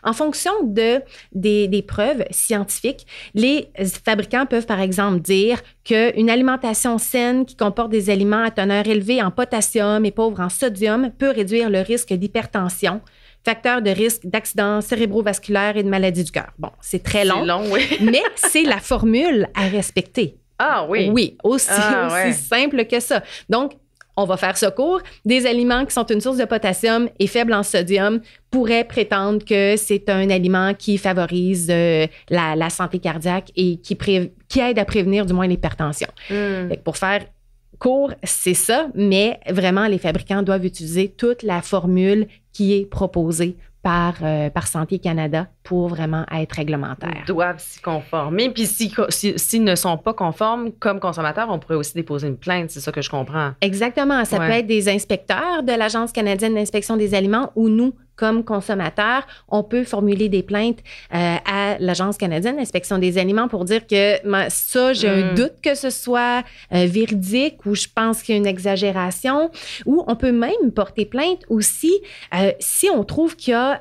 en 0.04 0.14
fonction 0.14 0.52
de, 0.64 1.02
des, 1.34 1.68
des, 1.68 1.82
preuves 1.82 2.24
scientifiques, 2.32 3.06
les 3.34 3.70
fabricants 4.04 4.46
peuvent 4.46 4.66
par 4.66 4.80
exemple 4.80 5.20
dire 5.20 5.62
qu'une 5.84 6.30
alimentation 6.30 6.98
saine 6.98 7.46
qui 7.46 7.56
comporte 7.56 7.90
des 7.90 8.10
aliments 8.10 8.44
à 8.44 8.52
teneur 8.52 8.88
élevée 8.88 9.22
en 9.22 9.32
potassium 9.32 10.06
et 10.06 10.12
pauvre 10.12 10.40
en 10.40 10.50
sodium 10.50 11.12
peut 11.12 11.32
réduire 11.32 11.70
le 11.70 11.82
risque 11.82 12.14
d'hypertension, 12.14 13.02
facteur 13.46 13.82
de 13.82 13.90
risque 13.90 14.26
d'accidents 14.26 14.82
cérébrovasculaires 14.82 15.78
et 15.78 15.84
de 15.84 15.90
maladies 15.90 16.24
du 16.24 16.32
cœur. 16.32 16.52
Bon, 16.58 16.72
c'est 16.82 17.04
très 17.04 17.26
long, 17.26 17.46
long 17.46 17.64
oui. 17.72 17.82
mais 18.02 18.24
c'est 18.36 18.64
la 18.64 18.80
formule 18.80 19.48
à 19.54 19.68
respecter. 19.68 20.38
Ah 20.60 20.86
oui. 20.88 21.10
Oui, 21.12 21.38
aussi, 21.44 21.68
ah, 21.70 22.08
aussi 22.28 22.34
simple 22.38 22.86
que 22.86 23.00
ça. 23.00 23.24
Donc, 23.50 23.74
on 24.16 24.26
va 24.26 24.38
faire 24.38 24.58
secours. 24.58 25.02
Des 25.26 25.46
aliments 25.46 25.86
qui 25.86 25.94
sont 25.94 26.06
une 26.06 26.22
source 26.22 26.38
de 26.38 26.46
potassium 26.46 27.10
et 27.20 27.28
faibles 27.28 27.54
en 27.54 27.64
sodium 27.64 28.22
pourraient 28.52 28.84
prétendre 28.84 29.44
que 29.44 29.76
c'est 29.78 30.10
un 30.10 30.30
aliment 30.30 30.74
qui 30.74 30.98
favorise 30.98 31.68
euh, 31.72 32.08
la, 32.30 32.70
santé 32.70 33.00
cardiaque 33.00 33.52
et 33.56 33.78
qui, 33.78 33.98
qui, 34.48 34.60
aide 34.60 34.80
à 34.80 34.86
prévenir 34.86 35.26
du 35.26 35.34
moins 35.34 35.48
l'hypertension. 35.48 36.08
Hmm. 36.30 36.70
Pour 36.84 36.98
faire 36.98 37.26
court, 37.80 38.14
c'est 38.24 38.54
ça, 38.54 38.88
mais 38.96 39.40
vraiment, 39.50 39.88
les 39.88 39.98
fabricants 39.98 40.42
doivent 40.42 40.66
utiliser 40.66 41.10
toute 41.10 41.44
la 41.44 41.62
formule 41.62 42.28
qui 42.54 42.74
est 42.74 42.86
proposée 42.86 43.58
par, 43.82 44.16
euh, 44.22 44.50
par 44.50 44.68
Santé 44.68 45.00
Canada 45.00 45.48
pour 45.64 45.88
vraiment 45.88 46.26
être 46.32 46.54
réglementaires. 46.54 47.24
Ils 47.24 47.26
doivent 47.26 47.60
s'y 47.60 47.80
conformer. 47.80 48.50
Puis 48.50 48.66
s'ils 48.66 48.94
si, 49.38 49.60
ne 49.60 49.76
sont 49.76 49.98
pas 49.98 50.14
conformes, 50.14 50.72
comme 50.74 51.00
consommateurs, 51.00 51.48
on 51.50 51.60
pourrait 51.60 51.76
aussi 51.76 51.94
déposer 51.94 52.28
une 52.28 52.38
plainte. 52.38 52.70
C'est 52.70 52.82
ça 52.82 52.92
que 52.92 53.02
je 53.02 53.10
comprends. 53.10 53.52
Exactement. 53.62 54.26
Ça 54.26 54.38
peut 54.38 54.52
être 54.52 54.68
des 54.68 54.90
inspecteurs 54.90 55.64
de 55.64 55.72
l'Agence 55.72 56.12
canadienne 56.12 56.56
d'inspection 56.56 56.98
des 56.98 57.16
aliments 57.16 57.52
ou 57.56 57.70
nous, 57.70 57.94
comme 58.16 58.44
consommateurs, 58.44 59.26
on 59.50 59.64
peut 59.64 59.84
formuler 59.84 60.30
des 60.30 60.44
plaintes 60.44 60.80
euh, 61.14 61.36
à 61.46 61.78
l'Agence 61.80 62.18
canadienne 62.18 62.58
d'inspection 62.58 63.00
des 63.00 63.18
aliments 63.18 63.48
pour 63.48 63.66
dire 63.66 63.88
que 63.88 64.18
ça, 64.50 64.94
j'ai 64.94 65.10
un 65.10 65.32
hmm. 65.32 65.36
doute 65.36 65.54
que 65.64 65.76
ce 65.76 65.90
soit 65.90 66.44
euh, 66.74 66.86
véridique 66.86 67.66
ou 67.66 67.76
je 67.76 67.88
pense 67.94 68.22
qu'il 68.22 68.36
y 68.36 68.38
a 68.38 68.40
une 68.40 68.48
exagération. 68.48 69.50
Ou 69.86 70.04
on 70.08 70.16
peut 70.16 70.32
même 70.32 70.72
porter 70.76 71.06
plainte 71.06 71.40
aussi 71.50 71.92
euh, 72.36 72.52
si 72.60 72.90
on 72.90 73.04
trouve 73.04 73.36
qu'il 73.36 73.52
y 73.52 73.56
a, 73.56 73.80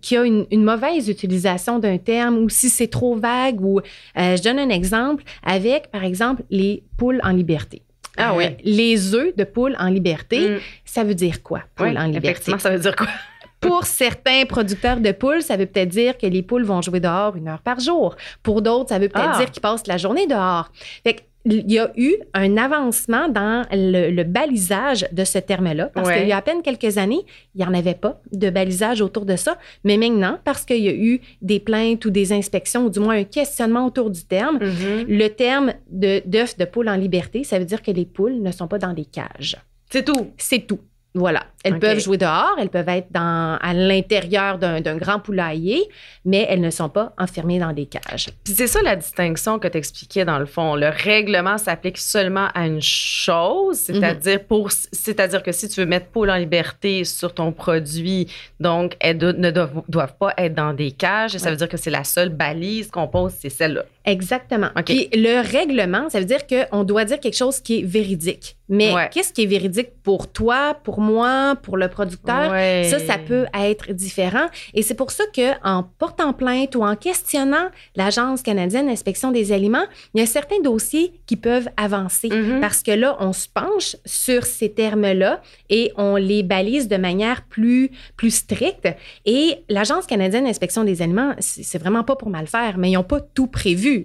qu'il 0.00 0.16
y 0.16 0.20
a 0.20 0.24
une, 0.24 0.46
une 0.50 0.64
mauvaise 0.64 0.99
utilisation 1.08 1.78
d'un 1.78 1.98
terme 1.98 2.38
ou 2.38 2.48
si 2.48 2.68
c'est 2.68 2.88
trop 2.88 3.16
vague 3.16 3.60
ou 3.60 3.80
euh, 3.80 4.36
je 4.36 4.42
donne 4.42 4.58
un 4.58 4.68
exemple 4.68 5.24
avec 5.42 5.90
par 5.90 6.04
exemple 6.04 6.42
les 6.50 6.82
poules 6.96 7.20
en 7.22 7.30
liberté. 7.30 7.82
Ah 8.16 8.34
oui. 8.34 8.44
Euh, 8.44 8.50
les 8.64 9.14
œufs 9.14 9.34
de 9.36 9.44
poules 9.44 9.76
en 9.78 9.88
liberté, 9.88 10.50
mm. 10.50 10.58
ça 10.84 11.04
veut 11.04 11.14
dire 11.14 11.42
quoi, 11.42 11.62
poules 11.74 11.96
en 11.96 12.06
liberté? 12.06 12.28
Effectivement, 12.28 12.58
ça 12.58 12.70
veut 12.70 12.78
dire 12.78 12.96
quoi? 12.96 13.06
Pour 13.60 13.84
certains 13.84 14.46
producteurs 14.46 15.00
de 15.00 15.12
poules, 15.12 15.42
ça 15.42 15.56
veut 15.56 15.66
peut-être 15.66 15.90
dire 15.90 16.16
que 16.16 16.26
les 16.26 16.42
poules 16.42 16.64
vont 16.64 16.80
jouer 16.80 16.98
dehors 16.98 17.36
une 17.36 17.46
heure 17.46 17.60
par 17.60 17.78
jour. 17.78 18.16
Pour 18.42 18.62
d'autres, 18.62 18.88
ça 18.88 18.98
veut 18.98 19.08
peut-être 19.08 19.32
ah. 19.34 19.38
dire 19.38 19.50
qu'ils 19.50 19.60
passent 19.60 19.86
la 19.86 19.98
journée 19.98 20.26
dehors. 20.26 20.72
Fait 21.04 21.26
il 21.44 21.70
y 21.72 21.78
a 21.78 21.90
eu 21.96 22.16
un 22.34 22.56
avancement 22.56 23.28
dans 23.28 23.66
le, 23.72 24.22
balisage 24.24 25.06
de 25.12 25.24
ce 25.24 25.38
terme-là, 25.38 25.90
parce 25.94 26.12
qu'il 26.12 26.28
y 26.28 26.32
a 26.32 26.36
à 26.36 26.42
peine 26.42 26.62
quelques 26.62 26.98
années, 26.98 27.24
il 27.54 27.58
n'y 27.62 27.64
en 27.64 27.74
avait 27.74 27.94
pas 27.94 28.20
de 28.32 28.50
balisage 28.50 29.00
autour 29.00 29.24
de 29.24 29.36
ça. 29.36 29.56
Mais 29.84 29.96
maintenant, 29.96 30.38
parce 30.44 30.64
qu'il 30.64 30.82
y 30.82 30.88
a 30.88 30.94
eu 30.94 31.20
des 31.40 31.60
plaintes 31.60 32.04
ou 32.04 32.10
des 32.10 32.32
inspections, 32.32 32.84
ou 32.84 32.90
du 32.90 33.00
moins 33.00 33.16
un 33.16 33.24
questionnement 33.24 33.86
autour 33.86 34.10
du 34.10 34.24
terme, 34.24 34.58
mm-hmm. 34.58 35.06
le 35.06 35.28
terme 35.28 35.72
d'œuf 35.90 36.56
de, 36.56 36.64
de 36.64 36.68
poule 36.68 36.88
en 36.88 36.96
liberté, 36.96 37.44
ça 37.44 37.58
veut 37.58 37.64
dire 37.64 37.82
que 37.82 37.90
les 37.90 38.04
poules 38.04 38.40
ne 38.40 38.52
sont 38.52 38.68
pas 38.68 38.78
dans 38.78 38.92
des 38.92 39.06
cages. 39.06 39.56
C'est 39.90 40.04
tout. 40.04 40.30
C'est 40.36 40.66
tout. 40.66 40.80
Voilà. 41.14 41.44
Elles 41.64 41.78
peuvent 41.78 41.98
jouer 41.98 42.16
dehors, 42.16 42.56
elles 42.58 42.70
peuvent 42.70 42.88
être 42.88 43.08
dans, 43.10 43.58
à 43.60 43.74
l'intérieur 43.74 44.58
d'un 44.58 44.96
grand 44.96 45.18
poulailler, 45.18 45.82
mais 46.24 46.46
elles 46.48 46.60
ne 46.60 46.70
sont 46.70 46.88
pas 46.88 47.12
enfermées 47.18 47.58
dans 47.58 47.72
des 47.72 47.86
cages. 47.86 48.28
Puis 48.44 48.54
c'est 48.54 48.66
ça 48.66 48.80
la 48.82 48.96
distinction 48.96 49.58
que 49.58 49.68
tu 49.68 49.76
expliquais 49.76 50.24
dans 50.24 50.38
le 50.38 50.46
fond. 50.46 50.76
Le 50.76 50.88
règlement 50.88 51.58
s'applique 51.58 51.98
seulement 51.98 52.48
à 52.54 52.66
une 52.66 52.80
chose, 52.80 53.76
c'est-à-dire 53.76 54.44
pour 54.44 54.70
c'est-à-dire 54.70 55.42
que 55.42 55.52
si 55.52 55.68
tu 55.68 55.80
veux 55.80 55.86
mettre 55.86 56.06
poule 56.06 56.30
en 56.30 56.36
liberté 56.36 57.04
sur 57.04 57.34
ton 57.34 57.52
produit, 57.52 58.28
donc 58.60 58.96
elles 59.00 59.18
ne 59.18 59.50
doivent, 59.50 60.14
pas 60.18 60.32
être 60.38 60.54
dans 60.54 60.72
des 60.72 60.92
cages, 60.92 61.36
ça 61.36 61.50
veut 61.50 61.56
dire 61.56 61.68
que 61.68 61.76
c'est 61.76 61.90
la 61.90 62.04
seule 62.04 62.30
balise 62.30 62.90
qu'on 62.90 63.08
pose, 63.08 63.32
c'est 63.38 63.50
celle-là. 63.50 63.84
Exactement. 64.10 64.68
Puis 64.84 65.08
le 65.12 65.40
règlement, 65.40 66.08
ça 66.08 66.18
veut 66.18 66.26
dire 66.26 66.46
qu'on 66.46 66.84
doit 66.84 67.04
dire 67.04 67.20
quelque 67.20 67.36
chose 67.36 67.60
qui 67.60 67.80
est 67.80 67.82
véridique. 67.82 68.56
Mais 68.70 68.94
qu'est-ce 69.10 69.32
qui 69.32 69.42
est 69.42 69.46
véridique 69.46 69.90
pour 70.04 70.30
toi, 70.30 70.74
pour 70.84 71.00
moi, 71.00 71.56
pour 71.60 71.76
le 71.76 71.88
producteur? 71.88 72.50
Ça, 72.84 72.98
ça 73.00 73.18
peut 73.18 73.46
être 73.52 73.92
différent. 73.92 74.46
Et 74.74 74.82
c'est 74.82 74.94
pour 74.94 75.10
ça 75.10 75.24
qu'en 75.34 75.90
portant 75.98 76.32
plainte 76.32 76.76
ou 76.76 76.84
en 76.84 76.94
questionnant 76.94 77.68
l'Agence 77.96 78.42
canadienne 78.42 78.86
d'inspection 78.86 79.32
des 79.32 79.50
aliments, 79.50 79.84
il 80.14 80.20
y 80.20 80.22
a 80.22 80.26
certains 80.26 80.60
dossiers 80.60 81.12
qui 81.26 81.34
peuvent 81.34 81.68
avancer 81.76 82.28
mm-hmm. 82.28 82.60
parce 82.60 82.82
que 82.84 82.92
là, 82.92 83.16
on 83.18 83.32
se 83.32 83.48
penche 83.48 83.96
sur 84.04 84.44
ces 84.44 84.70
termes-là 84.70 85.42
et 85.68 85.92
on 85.96 86.14
les 86.14 86.44
balise 86.44 86.86
de 86.86 86.96
manière 86.96 87.42
plus, 87.42 87.90
plus 88.16 88.30
stricte. 88.30 88.88
Et 89.26 89.64
l'Agence 89.68 90.06
canadienne 90.06 90.44
d'inspection 90.44 90.84
des 90.84 91.02
aliments, 91.02 91.34
c'est 91.40 91.78
vraiment 91.78 92.04
pas 92.04 92.14
pour 92.14 92.30
mal 92.30 92.46
faire, 92.46 92.78
mais 92.78 92.90
ils 92.90 92.94
n'ont 92.94 93.02
pas 93.02 93.20
tout 93.20 93.48
prévu. 93.48 93.99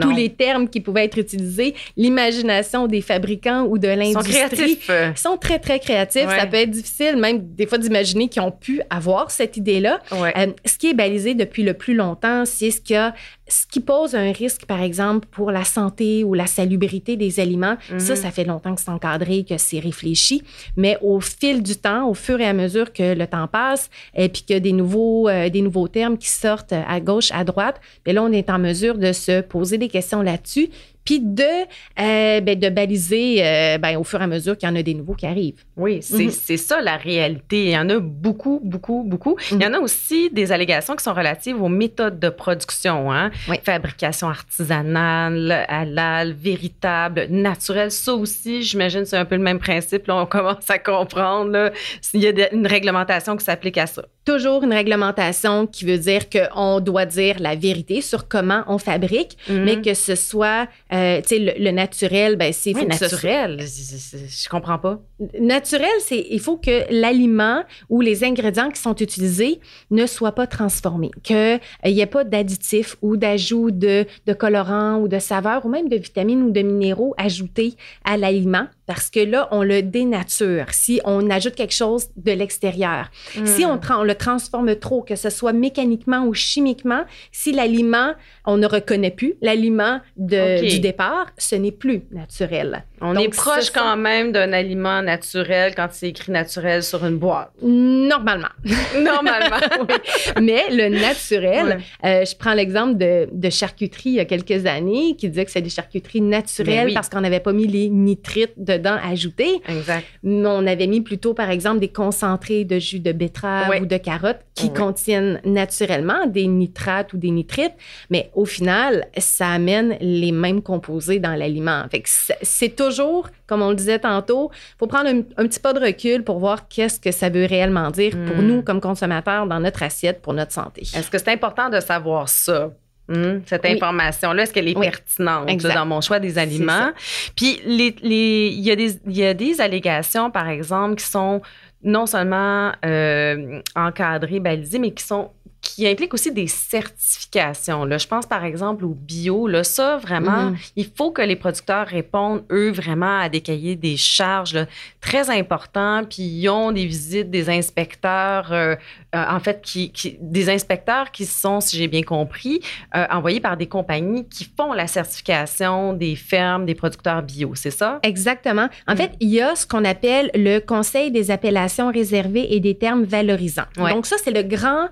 Tous 0.00 0.10
les 0.10 0.30
termes 0.30 0.68
qui 0.68 0.80
pouvaient 0.80 1.04
être 1.04 1.18
utilisés, 1.18 1.74
l'imagination 1.96 2.86
des 2.86 3.00
fabricants 3.00 3.64
ou 3.64 3.78
de 3.78 3.88
l'industrie 3.88 4.78
sont, 5.14 5.36
très, 5.36 5.58
très 5.58 5.78
créatifs. 5.78 6.28
Ça 6.28 6.46
peut 6.46 6.56
être 6.56 6.70
difficile, 6.70 7.16
même 7.16 7.40
des 7.54 7.66
fois, 7.66 7.78
d'imaginer 7.78 8.28
qu'ils 8.28 8.42
ont 8.42 8.50
pu 8.50 8.80
avoir 8.90 9.30
cette 9.30 9.56
idée-là. 9.56 10.00
Euh, 10.12 10.46
ce 10.64 10.78
qui 10.78 10.88
est 10.88 10.94
balisé 10.94 11.34
depuis 11.34 11.62
le 11.62 11.74
plus 11.74 11.94
longtemps, 11.94 12.44
c'est 12.44 12.70
ce, 12.70 12.94
a, 12.94 13.14
ce 13.48 13.66
qui 13.66 13.80
pose 13.80 14.14
un 14.14 14.32
risque, 14.32 14.66
par 14.66 14.82
exemple, 14.82 15.26
pour 15.30 15.50
la 15.50 15.64
santé 15.64 16.24
ou 16.24 16.34
la 16.34 16.46
salubrité 16.46 17.16
des 17.16 17.40
aliments. 17.40 17.76
Ça, 17.98 18.14
mhm. 18.14 18.16
ça 18.16 18.30
fait 18.30 18.44
longtemps 18.44 18.74
que 18.74 18.80
c'est 18.80 18.90
encadré, 18.90 19.44
que 19.48 19.58
c'est 19.58 19.78
réfléchi. 19.78 20.42
Mais 20.76 20.98
au 21.02 21.20
fil 21.20 21.62
du 21.62 21.76
temps, 21.76 22.08
au 22.08 22.14
fur 22.14 22.40
et 22.40 22.46
à 22.46 22.52
mesure 22.52 22.92
que 22.92 23.14
le 23.14 23.26
temps 23.26 23.46
passe, 23.46 23.90
et 24.14 24.28
puis 24.28 24.44
que 24.48 24.58
des 24.58 24.72
nouveaux, 24.72 25.28
euh, 25.28 25.48
des 25.48 25.62
nouveaux 25.62 25.88
termes 25.88 26.18
qui 26.18 26.28
sortent 26.28 26.72
à 26.72 27.00
gauche, 27.00 27.30
à 27.32 27.44
droite, 27.44 27.80
bien 28.04 28.14
là, 28.14 28.22
on 28.22 28.32
est 28.32 28.50
en 28.50 28.58
mesure 28.58 28.98
de 28.98 29.12
se 29.18 29.40
poser 29.40 29.78
des 29.78 29.88
questions 29.88 30.22
là-dessus 30.22 30.70
puis 31.04 31.20
de, 31.20 31.42
euh, 31.42 32.40
ben, 32.40 32.58
de 32.58 32.68
baliser 32.68 33.38
euh, 33.42 33.78
ben, 33.78 33.96
au 33.96 34.04
fur 34.04 34.20
et 34.20 34.24
à 34.24 34.26
mesure 34.26 34.56
qu'il 34.56 34.68
y 34.68 34.72
en 34.72 34.76
a 34.76 34.82
des 34.82 34.94
nouveaux 34.94 35.14
qui 35.14 35.26
arrivent. 35.26 35.64
Oui, 35.76 36.00
c'est 36.02 36.24
mhm. 36.24 36.56
ça 36.56 36.80
la 36.80 36.96
réalité. 36.96 37.64
Il 37.64 37.70
y 37.70 37.78
en 37.78 37.88
a 37.88 37.98
beaucoup, 37.98 38.60
beaucoup, 38.62 39.04
beaucoup. 39.06 39.36
Il 39.50 39.62
y 39.62 39.66
en 39.66 39.72
a 39.74 39.78
aussi 39.78 40.30
des 40.30 40.52
allégations 40.52 40.96
qui 40.96 41.04
sont 41.04 41.14
relatives 41.14 41.62
aux 41.62 41.68
méthodes 41.68 42.18
de 42.18 42.28
production, 42.28 43.10
hein? 43.12 43.30
fabrication 43.62 44.28
artisanale, 44.28 45.64
halal, 45.68 46.32
véritable, 46.32 47.26
naturelle. 47.30 47.90
Ça 47.90 48.14
aussi, 48.14 48.62
j'imagine, 48.62 49.04
c'est 49.04 49.16
un 49.16 49.24
peu 49.24 49.36
le 49.36 49.42
même 49.42 49.58
principe. 49.58 50.06
Là, 50.08 50.16
on 50.16 50.26
commence 50.26 50.68
à 50.68 50.78
comprendre. 50.78 51.72
s'il 52.00 52.20
y 52.20 52.26
a 52.26 52.52
une 52.52 52.66
réglementation 52.66 53.36
qui 53.36 53.44
s'applique 53.44 53.78
à 53.78 53.86
ça. 53.86 54.04
Toujours 54.24 54.62
une 54.62 54.74
réglementation 54.74 55.66
qui 55.66 55.86
veut 55.86 55.96
dire 55.96 56.24
qu'on 56.28 56.80
doit 56.80 57.06
dire 57.06 57.36
la 57.38 57.54
vérité 57.54 58.02
sur 58.02 58.28
comment 58.28 58.62
on 58.66 58.76
fabrique, 58.76 59.38
mhm. 59.48 59.64
mais 59.64 59.80
que 59.80 59.94
ce 59.94 60.14
soit 60.14 60.68
euh, 60.92 60.97
sais, 61.24 61.38
le, 61.58 61.70
naturel, 61.70 62.36
ben 62.36 62.52
c'est 62.52 62.74
oui, 62.74 62.86
naturel. 62.86 63.58
Je 63.60 64.48
comprends 64.48 64.78
pas. 64.78 65.00
Naturel, 65.40 65.88
c'est 66.00 66.26
il 66.30 66.40
faut 66.40 66.56
que 66.56 66.84
l'aliment 66.90 67.64
ou 67.88 68.00
les 68.00 68.24
ingrédients 68.24 68.70
qui 68.70 68.80
sont 68.80 68.94
utilisés 68.96 69.60
ne 69.90 70.06
soient 70.06 70.32
pas 70.32 70.46
transformés, 70.46 71.10
qu'il 71.22 71.60
n'y 71.84 72.00
ait 72.00 72.06
pas 72.06 72.24
d'additifs 72.24 72.96
ou 73.02 73.16
d'ajout 73.16 73.70
de, 73.70 74.06
de 74.26 74.32
colorants 74.32 74.98
ou 74.98 75.08
de 75.08 75.18
saveurs 75.18 75.64
ou 75.66 75.68
même 75.68 75.88
de 75.88 75.96
vitamines 75.96 76.42
ou 76.42 76.50
de 76.50 76.60
minéraux 76.62 77.14
ajoutés 77.16 77.74
à 78.04 78.16
l'aliment 78.16 78.66
parce 78.88 79.10
que 79.10 79.20
là, 79.20 79.48
on 79.50 79.62
le 79.62 79.82
dénature 79.82 80.64
si 80.70 80.98
on 81.04 81.28
ajoute 81.28 81.54
quelque 81.54 81.74
chose 81.74 82.06
de 82.16 82.32
l'extérieur. 82.32 83.10
Si 83.44 83.66
on, 83.66 83.74
hmm. 83.74 83.80
on, 83.90 84.02
le 84.02 84.14
transforme 84.14 84.74
trop, 84.76 85.02
que 85.02 85.14
ce 85.14 85.28
soit 85.28 85.52
mécaniquement 85.52 86.24
ou 86.24 86.32
chimiquement, 86.32 87.04
si 87.30 87.52
l'aliment, 87.52 88.14
on 88.46 88.56
ne 88.56 88.66
reconnaît 88.66 89.10
plus 89.10 89.34
l'aliment 89.42 90.00
du 90.16 90.80
départ, 90.80 91.26
ce 91.36 91.54
n'est 91.54 91.70
plus 91.70 92.04
naturel. 92.12 92.84
On 93.02 93.14
est 93.14 93.28
proche 93.28 93.70
quand 93.70 93.96
même 93.98 94.32
d'un 94.32 94.54
aliment 94.54 95.02
naturel 95.02 95.74
quand 95.76 95.88
c'est 95.92 96.08
écrit 96.08 96.32
naturel 96.32 96.82
sur 96.82 97.04
une 97.04 97.18
boîte. 97.18 97.50
Normalement. 97.62 98.48
Normalement. 98.98 99.56
oui. 99.80 99.94
Mais 100.42 100.64
le 100.70 100.88
naturel, 100.88 101.80
euh, 102.04 102.24
je 102.24 102.34
prends 102.34 102.54
l'exemple 102.54 102.96
de, 102.96 103.28
de, 103.30 103.50
charcuterie 103.50 104.10
il 104.10 104.14
y 104.14 104.20
a 104.20 104.24
quelques 104.24 104.64
années 104.64 105.14
qui 105.16 105.28
disait 105.28 105.44
que 105.44 105.50
c'est 105.50 105.60
des 105.60 105.68
charcuteries 105.68 106.22
naturelles 106.22 106.86
ben 106.86 106.94
parce 106.94 107.10
qu'on 107.10 107.20
n'avait 107.20 107.40
pas 107.40 107.52
mis 107.52 107.66
les 107.66 107.90
nitrites 107.90 108.54
dedans 108.78 108.96
ajoutés. 109.02 109.60
Exact. 109.68 110.06
Mais 110.22 110.46
on 110.46 110.66
avait 110.66 110.86
mis 110.86 111.00
plutôt, 111.00 111.34
par 111.34 111.50
exemple, 111.50 111.80
des 111.80 111.88
concentrés 111.88 112.64
de 112.64 112.78
jus 112.78 113.00
de 113.00 113.12
betterave 113.12 113.80
ou 113.80 113.86
de 113.86 113.96
carotte 113.96 114.38
qui 114.54 114.72
contiennent 114.72 115.40
naturellement 115.44 116.26
des 116.26 116.46
nitrates 116.46 117.12
ou 117.12 117.18
des 117.18 117.30
nitrites. 117.30 117.74
Mais 118.10 118.30
au 118.34 118.44
final, 118.44 119.06
ça 119.16 119.48
amène 119.50 119.96
les 120.00 120.32
mêmes 120.32 120.62
composés 120.62 121.18
dans 121.18 121.34
l'aliment. 121.34 121.84
Fait 121.90 122.00
que 122.00 122.08
c'est 122.42 122.74
toujours, 122.74 123.28
comme 123.46 123.62
on 123.62 123.70
le 123.70 123.76
disait 123.76 124.00
tantôt, 124.00 124.50
il 124.52 124.78
faut 124.78 124.86
prendre 124.86 125.08
un, 125.08 125.46
petit 125.46 125.60
pas 125.60 125.72
de 125.72 125.80
recul 125.80 126.24
pour 126.24 126.38
voir 126.38 126.68
qu'est-ce 126.68 127.00
que 127.00 127.10
ça 127.10 127.28
veut 127.28 127.44
réellement 127.44 127.90
dire 127.90 128.12
pour 128.26 128.36
hmm. 128.36 128.46
nous 128.46 128.62
comme 128.62 128.80
consommateurs 128.80 129.46
dans 129.46 129.60
notre 129.60 129.82
assiette 129.82 130.20
pour 130.22 130.34
notre 130.34 130.52
santé. 130.52 130.82
Est-ce 130.82 131.10
que 131.10 131.18
c'est 131.18 131.28
important 131.28 131.68
de 131.68 131.80
savoir 131.80 132.28
ça? 132.28 132.70
Hmm, 133.08 133.40
cette 133.46 133.64
information-là, 133.64 134.42
est-ce 134.42 134.52
qu'elle 134.52 134.68
est 134.68 134.78
pertinente 134.78 135.48
dans 135.56 135.86
mon 135.86 136.02
choix 136.02 136.20
des 136.20 136.36
aliments? 136.36 136.92
Puis, 137.34 137.58
il 137.66 137.76
les, 138.02 138.48
y, 138.50 138.70
y, 139.06 139.24
a 139.24 139.34
des 139.34 139.60
allégations, 139.62 140.30
par 140.30 140.48
exemple, 140.48 140.96
qui 140.96 141.06
sont 141.06 141.40
non 141.82 142.06
seulement 142.06 142.72
euh, 142.84 143.60
encadrées, 143.76 144.40
balisées, 144.40 144.78
mais 144.78 144.90
qui 144.90 145.04
sont 145.04 145.30
qui 145.78 145.86
implique 145.86 146.12
aussi 146.12 146.32
des 146.32 146.48
certifications. 146.48 147.84
Là. 147.84 147.98
Je 147.98 148.08
pense 148.08 148.26
par 148.26 148.44
exemple 148.44 148.84
au 148.84 148.94
bio. 148.94 149.46
Là, 149.46 149.62
ça, 149.62 149.96
vraiment, 149.96 150.50
mm-hmm. 150.50 150.72
il 150.74 150.90
faut 150.92 151.12
que 151.12 151.22
les 151.22 151.36
producteurs 151.36 151.86
répondent, 151.86 152.42
eux, 152.50 152.72
vraiment 152.72 153.20
à 153.20 153.28
des 153.28 153.42
cahiers 153.42 153.76
des 153.76 153.96
charges 153.96 154.58
très 155.00 155.30
importants. 155.30 156.02
Puis 156.02 156.24
ils 156.24 156.48
ont 156.48 156.72
des 156.72 156.84
visites 156.84 157.30
des 157.30 157.48
inspecteurs, 157.48 158.52
euh, 158.52 158.74
euh, 159.14 159.24
en 159.30 159.38
fait, 159.38 159.62
qui, 159.62 159.92
des 160.20 160.50
inspecteurs 160.50 161.12
qui 161.12 161.26
sont, 161.26 161.60
si 161.60 161.76
j'ai 161.76 161.86
bien 161.86 162.02
compris, 162.02 162.60
euh, 162.96 163.06
envoyés 163.12 163.38
par 163.38 163.56
des 163.56 163.68
compagnies 163.68 164.28
qui 164.28 164.50
font 164.56 164.72
la 164.72 164.88
certification 164.88 165.92
des 165.92 166.16
fermes, 166.16 166.66
des 166.66 166.74
producteurs 166.74 167.22
bio. 167.22 167.54
C'est 167.54 167.70
ça? 167.70 168.00
Exactement. 168.02 168.68
En 168.88 168.94
mm. 168.94 168.96
fait, 168.96 169.12
il 169.20 169.28
y 169.28 169.40
a 169.40 169.54
ce 169.54 169.64
qu'on 169.64 169.84
appelle 169.84 170.32
le 170.34 170.58
Conseil 170.58 171.12
des 171.12 171.30
appellations 171.30 171.92
réservées 171.92 172.52
et 172.52 172.58
des 172.58 172.76
termes 172.76 173.04
valorisants. 173.04 173.62
Donc 173.76 174.06
ça, 174.06 174.16
c'est 174.18 174.32
le 174.32 174.42
grand 174.42 174.88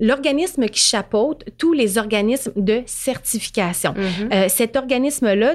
l'organisme 0.00 0.29
qui 0.68 0.80
chapeaute 0.80 1.44
tous 1.58 1.72
les 1.72 1.98
organismes 1.98 2.52
de 2.56 2.82
certification. 2.86 3.92
Mm-hmm. 3.92 4.34
Euh, 4.34 4.46
cet 4.48 4.76
organisme-là, 4.76 5.54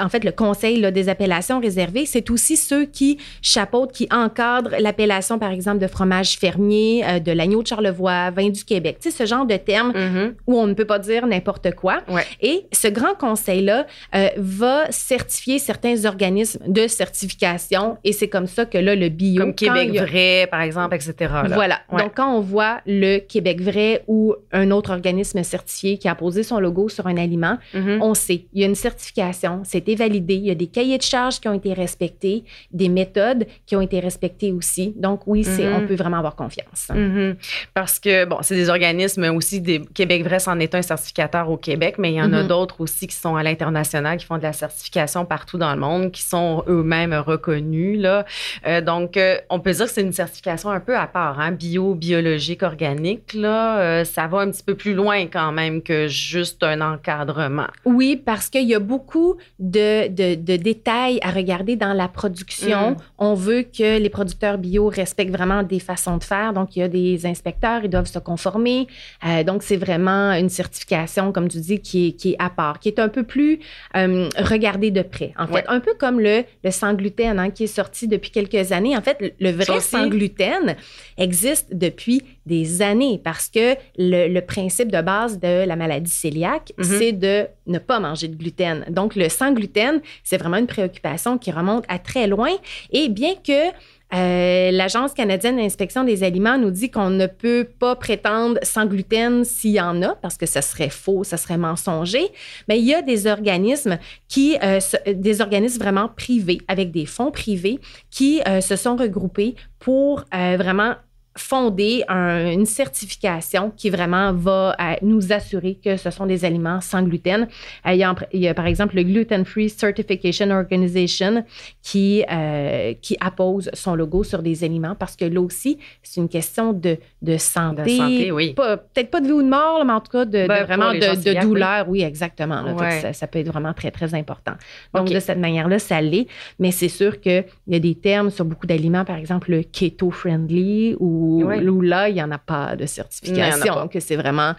en 0.00 0.08
fait, 0.08 0.24
le 0.24 0.32
Conseil 0.32 0.80
des 0.92 1.08
appellations 1.08 1.60
réservées, 1.60 2.06
c'est 2.06 2.30
aussi 2.30 2.56
ceux 2.56 2.84
qui 2.84 3.18
chapeautent, 3.42 3.92
qui 3.92 4.08
encadrent 4.10 4.74
l'appellation, 4.78 5.38
par 5.38 5.52
exemple, 5.52 5.78
de 5.78 5.86
fromage 5.86 6.36
fermier, 6.38 7.04
euh, 7.04 7.18
de 7.18 7.32
l'agneau 7.32 7.62
de 7.62 7.66
Charlevoix, 7.66 8.30
vin 8.30 8.48
du 8.50 8.64
Québec. 8.64 8.98
Tu 9.00 9.10
sais, 9.10 9.16
ce 9.16 9.28
genre 9.28 9.46
de 9.46 9.56
termes 9.56 9.92
mm-hmm. 9.92 10.34
où 10.46 10.58
on 10.58 10.66
ne 10.66 10.74
peut 10.74 10.84
pas 10.84 10.98
dire 10.98 11.26
n'importe 11.26 11.74
quoi. 11.74 12.00
Et 12.40 12.66
ce 12.72 12.88
grand 12.88 13.14
conseil-là 13.14 13.86
euh, 14.14 14.28
va 14.36 14.90
certifier 14.90 15.58
certains 15.58 16.04
organismes 16.04 16.60
de 16.66 16.86
certification 16.86 17.98
et 18.04 18.12
c'est 18.12 18.28
comme 18.28 18.46
ça 18.46 18.64
que 18.64 18.78
là, 18.78 18.94
le 18.94 19.08
bio... 19.08 19.42
Comme 19.42 19.54
Québec 19.54 19.90
vrai, 19.92 20.48
par 20.50 20.60
exemple, 20.62 20.94
etc. 20.94 21.14
Voilà. 21.48 21.80
Donc, 21.90 22.12
quand 22.16 22.34
on 22.34 22.40
voit 22.40 22.80
le 22.86 23.18
Québec 23.18 23.60
vrai, 23.60 24.02
ou 24.06 24.13
un 24.52 24.70
autre 24.70 24.92
organisme 24.92 25.42
certifié 25.42 25.98
qui 25.98 26.08
a 26.08 26.14
posé 26.14 26.42
son 26.42 26.58
logo 26.58 26.88
sur 26.88 27.06
un 27.06 27.16
aliment, 27.16 27.58
mm-hmm. 27.74 27.98
on 28.00 28.14
sait, 28.14 28.46
il 28.52 28.60
y 28.60 28.64
a 28.64 28.66
une 28.66 28.74
certification, 28.74 29.62
c'était 29.64 29.94
validé, 29.94 30.34
il 30.34 30.46
y 30.46 30.50
a 30.50 30.54
des 30.54 30.66
cahiers 30.66 30.98
de 30.98 31.02
charges 31.02 31.40
qui 31.40 31.48
ont 31.48 31.54
été 31.54 31.72
respectés, 31.72 32.44
des 32.72 32.88
méthodes 32.88 33.46
qui 33.66 33.76
ont 33.76 33.80
été 33.80 34.00
respectées 34.00 34.52
aussi. 34.52 34.94
Donc 34.96 35.22
oui, 35.26 35.44
c'est, 35.44 35.72
on 35.72 35.86
peut 35.86 35.94
vraiment 35.94 36.18
avoir 36.18 36.36
confiance. 36.36 36.88
Mm-hmm. 36.90 37.36
Parce 37.74 37.98
que, 37.98 38.24
bon, 38.24 38.38
c'est 38.42 38.54
des 38.54 38.68
organismes 38.68 39.24
aussi, 39.34 39.60
des, 39.60 39.80
Québec 39.80 40.24
Vrai 40.24 40.38
c'en 40.38 40.58
est 40.58 40.74
un 40.74 40.82
certificateur 40.82 41.50
au 41.50 41.56
Québec, 41.56 41.96
mais 41.98 42.12
il 42.12 42.16
y 42.16 42.22
en 42.22 42.32
a 42.32 42.42
d'autres 42.42 42.80
aussi 42.80 43.06
qui 43.06 43.16
sont 43.16 43.36
à 43.36 43.42
l'international, 43.42 44.18
qui 44.18 44.26
font 44.26 44.38
de 44.38 44.42
la 44.42 44.52
certification 44.52 45.24
partout 45.24 45.58
dans 45.58 45.72
le 45.74 45.80
monde, 45.80 46.10
qui 46.12 46.22
sont 46.22 46.64
eux-mêmes 46.68 47.14
reconnus. 47.14 48.00
Là. 48.00 48.24
Euh, 48.66 48.80
donc, 48.80 49.16
euh, 49.16 49.36
on 49.50 49.60
peut 49.60 49.72
dire 49.72 49.86
que 49.86 49.92
c'est 49.92 50.02
une 50.02 50.12
certification 50.12 50.70
un 50.70 50.80
peu 50.80 50.96
à 50.96 51.06
part, 51.06 51.40
hein, 51.40 51.52
bio, 51.52 51.94
biologique, 51.94 52.62
organique. 52.62 53.34
Là. 53.34 53.78
Euh, 53.78 53.93
ça 54.02 54.26
va 54.26 54.38
un 54.38 54.50
petit 54.50 54.62
peu 54.64 54.74
plus 54.74 54.94
loin 54.94 55.26
quand 55.26 55.52
même 55.52 55.82
que 55.82 56.08
juste 56.08 56.62
un 56.64 56.80
encadrement. 56.80 57.68
Oui, 57.84 58.16
parce 58.16 58.48
qu'il 58.48 58.64
y 58.64 58.74
a 58.74 58.80
beaucoup 58.80 59.36
de, 59.58 60.08
de, 60.08 60.56
détails 60.56 61.20
à 61.22 61.30
regarder 61.30 61.76
dans 61.76 61.92
la 61.92 62.08
production. 62.08 62.92
Mm. 62.92 62.96
On 63.18 63.34
veut 63.34 63.62
que 63.62 63.98
les 63.98 64.08
producteurs 64.08 64.58
bio 64.58 64.88
respectent 64.88 65.32
vraiment 65.32 65.62
des 65.62 65.78
façons 65.78 66.16
de 66.16 66.24
faire. 66.24 66.52
Donc, 66.52 66.74
il 66.76 66.80
y 66.80 66.82
a 66.82 66.88
des 66.88 67.26
inspecteurs, 67.26 67.82
ils 67.84 67.90
doivent 67.90 68.06
se 68.06 68.18
conformer. 68.18 68.86
Euh, 69.26 69.44
donc, 69.44 69.62
c'est 69.62 69.76
vraiment 69.76 70.32
une 70.32 70.48
certification, 70.48 71.32
comme 71.32 71.48
tu 71.48 71.58
dis, 71.58 71.80
qui 71.80 72.08
est, 72.08 72.12
qui 72.12 72.32
est 72.32 72.36
à 72.38 72.50
part, 72.50 72.78
qui 72.80 72.88
est 72.88 72.98
un 72.98 73.08
peu 73.08 73.22
plus 73.22 73.60
euh, 73.96 74.28
regardée 74.38 74.90
de 74.90 75.02
près. 75.02 75.32
En 75.38 75.46
fait, 75.46 75.64
un 75.68 75.80
peu 75.80 75.94
comme 75.94 76.20
le, 76.20 76.44
le 76.64 76.70
sans 76.70 76.94
gluten 76.94 77.38
hein, 77.38 77.50
qui 77.50 77.64
est 77.64 77.68
sorti 77.68 78.08
depuis 78.08 78.30
quelques 78.30 78.72
années. 78.72 78.96
En 78.96 79.02
fait, 79.02 79.34
le 79.38 79.50
vrai 79.50 79.80
sans 79.80 80.08
gluten 80.08 80.76
existe 81.18 81.68
depuis 81.72 82.22
des 82.46 82.82
années 82.82 83.20
parce 83.22 83.48
que 83.48 83.76
le, 83.96 84.40
principe 84.40 84.92
de 84.92 85.00
base 85.00 85.38
de 85.38 85.64
la 85.64 85.76
maladie 85.76 86.12
cœliaque, 86.34 86.72
mm-hmm. 86.78 86.98
c'est 86.98 87.12
de 87.12 87.46
ne 87.66 87.78
pas 87.78 88.00
manger 88.00 88.28
de 88.28 88.36
gluten. 88.36 88.84
Donc, 88.90 89.14
le 89.14 89.28
sans 89.28 89.52
gluten, 89.52 90.00
c'est 90.22 90.36
vraiment 90.36 90.58
une 90.58 90.66
préoccupation 90.66 91.38
qui 91.38 91.50
remonte 91.50 91.84
à 91.88 91.98
très 91.98 92.26
loin. 92.26 92.50
Et 92.92 93.08
bien 93.08 93.34
que 93.36 93.72
euh, 94.14 94.70
L'Agence 94.70 95.12
canadienne 95.12 95.56
d'inspection 95.56 96.04
des 96.04 96.22
aliments 96.22 96.56
nous 96.56 96.70
dit 96.70 96.90
qu'on 96.90 97.10
ne 97.10 97.26
peut 97.26 97.66
pas 97.78 97.96
prétendre 97.96 98.60
sans 98.62 98.86
gluten 98.86 99.44
s'il 99.44 99.72
y 99.72 99.80
en 99.80 100.02
a, 100.02 100.14
parce 100.14 100.36
que 100.36 100.46
ce 100.46 100.60
serait 100.60 100.90
faux, 100.90 101.24
ce 101.24 101.36
serait 101.36 101.56
mensonger. 101.56 102.28
Mais 102.68 102.78
il 102.78 102.84
y 102.84 102.94
a 102.94 103.02
des 103.02 103.26
organismes 103.26 103.98
qui, 104.28 104.56
euh, 104.62 104.78
des 105.06 105.40
organismes 105.40 105.82
vraiment 105.82 106.08
privés, 106.08 106.60
avec 106.68 106.92
des 106.92 107.06
fonds 107.06 107.32
privés, 107.32 107.80
qui 108.10 108.40
euh, 108.46 108.60
se 108.60 108.76
sont 108.76 108.94
regroupés 108.94 109.56
pour 109.80 110.24
vraiment 110.32 110.94
fonder 111.36 112.04
une 112.08 112.66
certification 112.66 113.72
qui 113.76 113.90
vraiment 113.90 114.32
va 114.32 114.76
euh, 114.80 114.94
nous 115.02 115.32
assurer 115.32 115.78
que 115.82 115.96
ce 115.96 116.10
sont 116.10 116.26
des 116.26 116.44
aliments 116.44 116.80
sans 116.80 117.02
gluten. 117.02 117.48
Euh, 117.86 117.92
il, 117.92 118.40
y 118.40 118.48
a, 118.48 118.54
par 118.54 118.66
exemple 118.66 118.94
le 118.96 119.02
Gluten 119.02 119.44
Free 119.44 119.68
Certification 119.68 120.50
Organization 120.50 121.44
qui, 121.82 122.24
euh, 122.30 122.94
qui 123.02 123.16
appose 123.20 123.70
son 123.72 123.94
logo 123.94 124.22
sur 124.22 124.42
des 124.42 124.62
aliments 124.62 124.94
parce 124.94 125.16
que 125.16 125.24
là 125.24 125.40
aussi, 125.40 125.78
c'est 126.02 126.20
une 126.20 126.28
question 126.28 126.72
de, 126.72 126.98
de 127.22 127.36
santé. 127.36 127.82
De 127.82 127.88
santé, 127.88 128.32
oui. 128.32 128.54
Peut-être 128.54 129.10
pas 129.10 129.20
de 129.20 129.26
vie 129.26 129.32
ou 129.32 129.42
de 129.42 129.48
mort, 129.48 129.84
mais 129.84 129.92
en 129.92 130.00
tout 130.00 130.12
cas 130.12 130.24
de, 130.24 130.46
ben, 130.46 130.64
vraiment 130.64 130.92
de, 130.92 131.40
douleur. 131.40 131.88
Oui, 131.88 132.02
exactement. 132.02 132.64
ça, 133.12 133.26
peut 133.26 133.40
être 133.40 133.48
vraiment 133.48 133.72
très, 133.72 133.90
très 133.90 134.14
important. 134.14 134.54
Donc, 134.94 135.10
de 135.10 135.20
cette 135.20 135.38
manière-là, 135.38 135.78
ça 135.78 136.00
l'est. 136.00 136.26
Mais 136.58 136.70
c'est 136.70 136.88
sûr 136.88 137.20
qu'il 137.20 137.44
y 137.68 137.74
a 137.74 137.78
des 137.78 137.94
termes 137.94 138.30
sur 138.30 138.44
beaucoup 138.44 138.66
d'aliments, 138.66 139.04
par 139.04 139.16
exemple 139.16 139.50
le 139.50 139.62
keto-friendly 139.62 140.96
ou 140.98 141.23
ou, 141.24 141.80
là, 141.80 142.08
il 142.08 142.14
n'y 142.14 142.22
en 142.22 142.30
a 142.30 142.38
pas 142.38 142.76
de 142.76 142.86
certification. 142.86 143.74
Donc, 143.74 143.96
c'est 144.00 144.16
vraiment 144.16 144.54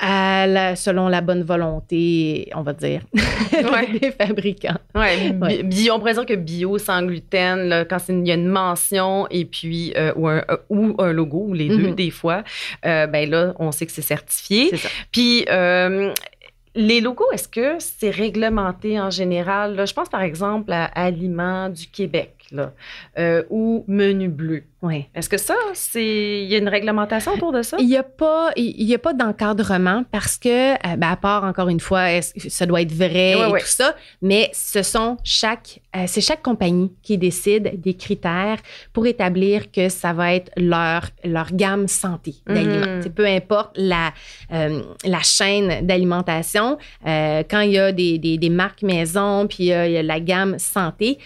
selon 0.00 1.08
la 1.08 1.20
bonne 1.20 1.42
volonté, 1.42 2.50
on 2.54 2.62
va 2.62 2.72
dire, 2.72 3.02
des 4.00 4.10
fabricants. 4.12 4.78
Ouais, 4.94 5.32
on 5.32 5.98
pourrait 5.98 6.14
dire 6.14 6.26
que 6.26 6.34
bio 6.34 6.78
sans 6.78 7.02
gluten, 7.02 7.84
quand 7.88 7.98
il 8.08 8.26
y 8.26 8.30
a 8.30 8.34
une 8.34 8.48
mention 8.48 9.26
et 9.30 9.44
puis 9.44 9.92
euh, 9.96 10.12
ou, 10.16 10.28
un, 10.28 10.44
ou, 10.68 10.94
un, 10.98 11.12
logo, 11.12 11.44
ou 11.48 11.54
les 11.54 11.68
deux 11.68 11.88
mm-hmm. 11.88 11.94
des 11.94 12.10
fois, 12.10 12.44
euh, 12.86 13.06
ben 13.06 13.28
là, 13.28 13.54
on 13.58 13.72
sait 13.72 13.86
que 13.86 13.92
c'est 13.92 14.02
certifié. 14.02 14.72
Puis 15.12 15.44
euh, 15.50 16.12
les 16.74 17.00
logos, 17.00 17.30
est-ce 17.32 17.48
que 17.48 17.76
c'est 17.78 18.10
réglementé 18.10 18.98
en 19.00 19.10
général? 19.10 19.86
je 19.86 19.92
pense 19.92 20.08
par 20.08 20.22
exemple 20.22 20.72
à 20.72 20.84
Aliments 20.84 21.68
du 21.68 21.86
Québec 21.86 22.39
là, 22.52 22.72
ou 23.50 23.84
Menu 23.86 24.28
Bleu. 24.28 24.64
Oui. 24.82 25.06
Est-ce 25.14 25.28
que 25.28 25.36
ça, 25.36 25.54
c'est. 25.74 26.42
Il 26.42 26.48
y 26.50 26.54
a 26.54 26.58
une 26.58 26.68
réglementation 26.68 27.32
autour 27.32 27.52
de 27.52 27.60
ça? 27.60 27.76
Il 27.78 27.86
n'y 27.86 27.98
a 27.98 28.02
pas, 28.02 28.50
il 28.56 28.82
y 28.82 28.94
a 28.94 28.98
pas 28.98 29.12
d'encadrement 29.12 30.04
parce 30.10 30.38
que, 30.38 30.72
euh, 30.72 30.96
ben, 30.96 31.10
à 31.10 31.16
part, 31.16 31.44
encore 31.44 31.68
une 31.68 31.80
fois, 31.80 32.22
ça 32.22 32.64
doit 32.64 32.80
être 32.80 32.92
vrai 32.92 33.32
et 33.32 33.60
tout 33.60 33.66
ça, 33.66 33.94
mais 34.22 34.50
ce 34.54 34.82
sont 34.82 35.18
chaque. 35.22 35.80
Euh, 35.94 36.04
c'est 36.06 36.22
chaque 36.22 36.42
compagnie 36.42 36.92
qui 37.02 37.18
décide 37.18 37.80
des 37.80 37.94
critères 37.94 38.58
pour 38.92 39.06
établir 39.06 39.70
que 39.70 39.88
ça 39.88 40.12
va 40.14 40.34
être 40.34 40.50
leur, 40.56 41.02
leur 41.24 41.52
gamme 41.52 41.86
santé 41.86 42.36
d'aliments. 42.46 42.98
Mm. 42.98 43.10
Peu 43.10 43.26
importe 43.26 43.72
la, 43.76 44.12
euh, 44.52 44.82
la 45.04 45.20
chaîne 45.20 45.84
d'alimentation, 45.86 46.78
quand 47.04 47.60
il 47.60 47.72
y 47.72 47.78
a 47.78 47.92
des, 47.92 48.18
des, 48.18 48.38
des 48.38 48.50
marques 48.50 48.82
maison, 48.82 49.46
puis 49.46 49.64
il 49.64 49.66
y, 49.66 49.72
a, 49.72 50.02
la 50.02 50.20
gamme 50.20 50.58
santé, 50.58 51.18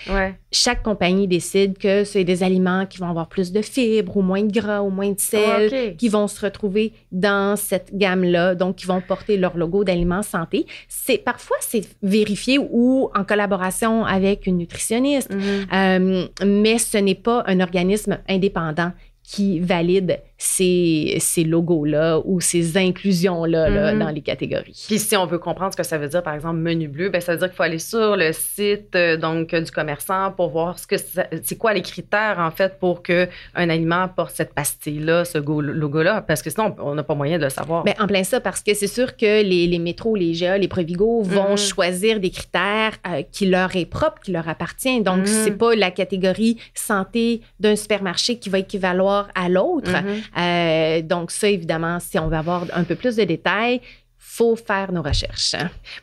chaque 0.54 0.82
compagnie 0.82 1.26
décide 1.26 1.78
que 1.78 2.04
c'est 2.04 2.24
des 2.24 2.42
aliments 2.42 2.86
qui 2.86 2.98
vont 2.98 3.08
avoir 3.08 3.28
plus 3.28 3.52
de 3.52 3.60
fibres 3.60 4.16
ou 4.16 4.22
moins 4.22 4.42
de 4.42 4.52
gras 4.52 4.82
ou 4.82 4.90
moins 4.90 5.10
de 5.10 5.20
sel 5.20 5.70
ah, 5.72 5.94
qui 5.98 6.08
vont 6.08 6.28
se 6.28 6.40
retrouver 6.40 6.92
dans 7.10 7.56
cette 7.56 7.96
gamme-là, 7.96 8.54
donc 8.54 8.76
qui 8.76 8.86
vont 8.86 9.00
porter 9.00 9.36
leur 9.36 9.56
logo 9.56 9.84
d'aliments 9.84 10.22
santé. 10.22 10.66
C'est 10.88 11.18
parfois 11.18 11.56
c'est 11.60 11.82
vérifié 12.02 12.58
ou 12.58 13.10
en 13.14 13.24
collaboration 13.24 14.04
avec 14.04 14.46
une 14.46 14.58
nutritionniste, 14.58 15.34
mhm. 15.34 15.66
euh, 15.72 16.26
mais 16.46 16.78
ce 16.78 16.98
n'est 16.98 17.14
pas 17.14 17.42
un 17.46 17.60
organisme 17.60 18.18
indépendant 18.28 18.92
qui 19.24 19.58
valide 19.58 20.20
ces, 20.36 21.16
ces 21.20 21.44
logos-là 21.44 22.20
ou 22.24 22.40
ces 22.40 22.76
inclusions-là 22.76 23.70
mm-hmm. 23.70 23.98
dans 23.98 24.10
les 24.10 24.20
catégories. 24.20 24.84
Puis 24.86 24.98
si 24.98 25.16
on 25.16 25.26
veut 25.26 25.38
comprendre 25.38 25.72
ce 25.72 25.76
que 25.76 25.82
ça 25.82 25.98
veut 25.98 26.08
dire, 26.08 26.22
par 26.22 26.34
exemple, 26.34 26.56
menu 26.56 26.88
bleu, 26.88 27.08
ben 27.08 27.20
ça 27.20 27.32
veut 27.32 27.38
dire 27.38 27.48
qu'il 27.48 27.56
faut 27.56 27.62
aller 27.62 27.78
sur 27.78 28.16
le 28.16 28.32
site 28.32 28.94
euh, 28.96 29.16
donc 29.16 29.54
du 29.54 29.70
commerçant 29.70 30.32
pour 30.32 30.50
voir 30.50 30.78
ce 30.78 30.86
que 30.86 30.96
c'est 30.96 31.56
quoi 31.56 31.72
les 31.72 31.82
critères 31.82 32.36
en 32.38 32.50
fait 32.50 32.78
pour 32.78 33.02
que 33.02 33.28
un 33.54 33.70
aliment 33.70 34.08
porte 34.08 34.34
cette 34.34 34.54
pastille-là, 34.54 35.24
ce 35.24 35.38
logo-là, 35.38 36.22
parce 36.22 36.42
que 36.42 36.50
sinon 36.50 36.74
on 36.78 36.94
n'a 36.94 37.02
pas 37.02 37.14
moyen 37.14 37.38
de 37.38 37.44
le 37.44 37.50
savoir. 37.50 37.84
Bien, 37.84 37.94
en 37.98 38.06
plein 38.06 38.24
ça, 38.24 38.40
parce 38.40 38.60
que 38.62 38.74
c'est 38.74 38.86
sûr 38.86 39.16
que 39.16 39.42
les, 39.42 39.66
les 39.66 39.78
métros, 39.78 40.16
les 40.16 40.32
GA, 40.32 40.58
les 40.58 40.68
Provigo 40.68 41.22
vont 41.22 41.54
mm-hmm. 41.54 41.68
choisir 41.68 42.20
des 42.20 42.30
critères 42.30 42.92
euh, 43.06 43.22
qui 43.30 43.46
leur 43.46 43.74
est 43.76 43.86
propre, 43.86 44.20
qui 44.22 44.32
leur 44.32 44.48
appartient. 44.48 45.00
Donc 45.00 45.24
mm-hmm. 45.24 45.44
c'est 45.44 45.58
pas 45.58 45.74
la 45.74 45.90
catégorie 45.90 46.58
santé 46.74 47.40
d'un 47.60 47.76
supermarché 47.76 48.38
qui 48.38 48.48
va 48.48 48.58
équivaloir 48.58 49.28
à 49.34 49.48
l'autre. 49.48 49.90
Euh, 50.36 51.02
donc, 51.02 51.30
ça, 51.30 51.48
évidemment, 51.48 51.98
si 52.00 52.18
on 52.18 52.28
veut 52.28 52.36
avoir 52.36 52.64
un 52.72 52.84
peu 52.84 52.94
plus 52.94 53.16
de 53.16 53.24
détails, 53.24 53.80
faut 54.18 54.56
faire 54.56 54.90
nos 54.90 55.02
recherches. 55.02 55.54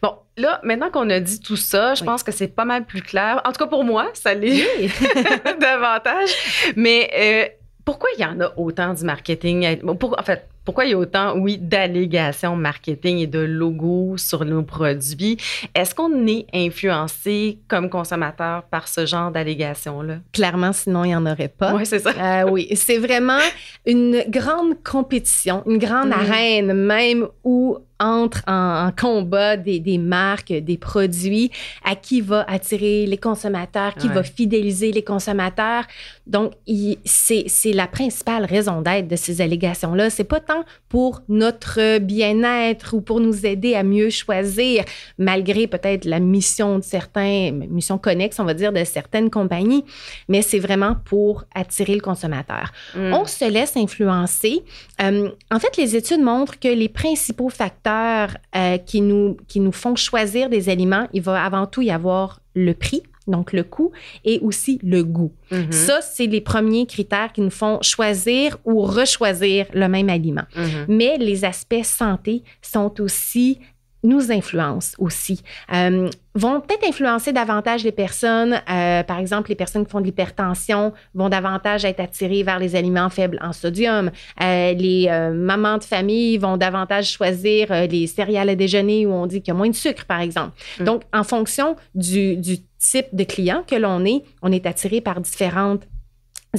Bon, 0.01 0.13
là, 0.37 0.61
maintenant 0.63 0.89
qu'on 0.89 1.09
a 1.09 1.19
dit 1.19 1.39
tout 1.39 1.57
ça, 1.57 1.95
je 1.95 2.03
pense 2.03 2.23
que 2.23 2.31
c'est 2.31 2.47
pas 2.47 2.65
mal 2.65 2.85
plus 2.85 3.01
clair. 3.01 3.41
En 3.45 3.51
tout 3.51 3.57
cas, 3.57 3.67
pour 3.67 3.83
moi, 3.83 4.09
ça 4.13 4.33
l'est 4.33 4.63
davantage. 5.59 6.29
Mais 6.75 7.09
euh, 7.13 7.45
pourquoi 7.83 8.09
il 8.17 8.21
y 8.21 8.25
en 8.25 8.39
a 8.39 8.53
autant 8.57 8.93
du 8.93 9.03
marketing? 9.03 9.79
Pour, 9.97 10.17
en 10.17 10.23
fait, 10.23 10.47
pourquoi 10.71 10.85
il 10.85 10.91
y 10.91 10.93
a 10.93 10.97
autant, 10.97 11.37
oui, 11.37 11.57
d'allégations 11.57 12.55
marketing 12.55 13.17
et 13.17 13.27
de 13.27 13.39
logos 13.39 14.15
sur 14.15 14.45
nos 14.45 14.63
produits? 14.63 15.35
Est-ce 15.75 15.93
qu'on 15.93 16.25
est 16.27 16.45
influencé 16.53 17.59
comme 17.67 17.89
consommateur 17.89 18.63
par 18.63 18.87
ce 18.87 19.05
genre 19.05 19.31
d'allégations-là? 19.31 20.19
Clairement, 20.31 20.71
sinon 20.71 21.03
il 21.03 21.09
n'y 21.09 21.15
en 21.17 21.25
aurait 21.25 21.49
pas. 21.49 21.73
Oui, 21.73 21.85
c'est 21.85 21.99
ça. 21.99 22.11
Euh, 22.11 22.49
oui, 22.49 22.69
c'est 22.75 22.99
vraiment 22.99 23.41
une 23.85 24.23
grande 24.29 24.81
compétition, 24.81 25.61
une 25.65 25.77
grande 25.77 26.07
mm. 26.07 26.13
arène 26.13 26.73
même 26.73 27.27
où 27.43 27.77
entre 28.01 28.41
en, 28.47 28.91
combat 28.99 29.55
des, 29.55 29.79
des, 29.79 29.99
marques, 29.99 30.51
des 30.51 30.77
produits, 30.77 31.51
à 31.85 31.95
qui 31.95 32.19
va 32.19 32.43
attirer 32.47 33.05
les 33.05 33.17
consommateurs, 33.17 33.93
qui 33.95 34.07
va 34.07 34.23
fidéliser 34.23 34.91
les 34.91 35.03
consommateurs. 35.03 35.85
Donc, 36.25 36.53
c'est 37.05 37.73
la 37.73 37.87
principale 37.87 38.45
raison 38.45 38.81
d'être 38.81 39.07
de 39.07 39.15
ces 39.15 39.41
allégations-là. 39.41 40.09
C'est 40.09 40.23
pas 40.23 40.39
tant 40.39 40.63
pour 40.89 41.21
notre 41.29 41.99
bien-être 41.99 42.95
ou 42.95 43.01
pour 43.01 43.19
nous 43.19 43.45
aider 43.45 43.75
à 43.75 43.83
mieux 43.83 44.09
choisir, 44.09 44.83
malgré 45.17 45.67
peut-être 45.67 46.05
la 46.05 46.19
mission 46.19 46.79
de 46.79 46.83
certains, 46.83 47.51
mission 47.51 47.97
connexe, 47.97 48.39
on 48.39 48.45
va 48.45 48.53
dire, 48.53 48.73
de 48.73 48.83
certaines 48.83 49.29
compagnies, 49.29 49.85
mais 50.27 50.41
c'est 50.41 50.59
vraiment 50.59 50.95
pour 51.05 51.45
attirer 51.53 51.95
le 51.95 52.01
consommateur. 52.01 52.71
Mm. 52.95 53.13
On 53.13 53.25
se 53.25 53.49
laisse 53.49 53.77
influencer. 53.77 54.63
Euh, 55.01 55.29
en 55.51 55.59
fait, 55.59 55.77
les 55.77 55.95
études 55.95 56.21
montrent 56.21 56.59
que 56.59 56.67
les 56.67 56.89
principaux 56.89 57.49
facteurs 57.49 57.90
euh, 58.55 58.77
qui, 58.77 59.01
nous, 59.01 59.37
qui 59.47 59.59
nous 59.59 59.71
font 59.71 59.95
choisir 59.95 60.49
des 60.49 60.69
aliments, 60.69 61.07
il 61.13 61.21
va 61.21 61.43
avant 61.43 61.65
tout 61.65 61.81
y 61.81 61.91
avoir 61.91 62.41
le 62.53 62.73
prix, 62.73 63.03
donc 63.27 63.53
le 63.53 63.63
coût, 63.63 63.91
et 64.25 64.39
aussi 64.39 64.79
le 64.83 65.03
goût. 65.03 65.31
Mm-hmm. 65.51 65.71
Ça, 65.71 66.01
c'est 66.01 66.27
les 66.27 66.41
premiers 66.41 66.85
critères 66.85 67.31
qui 67.31 67.41
nous 67.41 67.49
font 67.49 67.79
choisir 67.81 68.57
ou 68.65 68.81
rechoisir 68.81 69.67
le 69.73 69.87
même 69.87 70.09
aliment. 70.09 70.45
Mm-hmm. 70.55 70.85
Mais 70.87 71.17
les 71.17 71.45
aspects 71.45 71.83
santé 71.83 72.43
sont 72.61 72.99
aussi 73.01 73.59
nous 74.03 74.31
influencent 74.31 74.95
aussi. 74.99 75.41
Euh, 75.73 76.09
vont 76.33 76.61
peut-être 76.61 76.87
influencer 76.87 77.33
davantage 77.33 77.83
les 77.83 77.91
personnes. 77.91 78.61
Euh, 78.69 79.03
par 79.03 79.19
exemple, 79.19 79.49
les 79.49 79.55
personnes 79.55 79.85
qui 79.85 79.91
font 79.91 79.99
de 79.99 80.05
l'hypertension 80.05 80.93
vont 81.13 81.29
davantage 81.29 81.85
être 81.85 81.99
attirées 81.99 82.43
vers 82.43 82.59
les 82.59 82.75
aliments 82.75 83.09
faibles 83.09 83.37
en 83.41 83.53
sodium. 83.53 84.11
Euh, 84.41 84.73
les 84.73 85.07
euh, 85.09 85.33
mamans 85.33 85.77
de 85.77 85.83
famille 85.83 86.37
vont 86.37 86.57
davantage 86.57 87.11
choisir 87.11 87.67
les 87.87 88.07
céréales 88.07 88.49
à 88.49 88.55
déjeuner 88.55 89.05
où 89.05 89.11
on 89.11 89.27
dit 89.27 89.41
qu'il 89.41 89.53
y 89.53 89.55
a 89.55 89.57
moins 89.57 89.69
de 89.69 89.75
sucre, 89.75 90.05
par 90.05 90.21
exemple. 90.21 90.53
Mm. 90.79 90.83
Donc, 90.85 91.03
en 91.13 91.23
fonction 91.23 91.75
du, 91.95 92.37
du 92.37 92.59
type 92.79 93.07
de 93.13 93.23
client 93.23 93.63
que 93.67 93.75
l'on 93.75 94.05
est, 94.05 94.23
on 94.41 94.51
est 94.51 94.65
attiré 94.65 95.01
par 95.01 95.19
différentes 95.19 95.83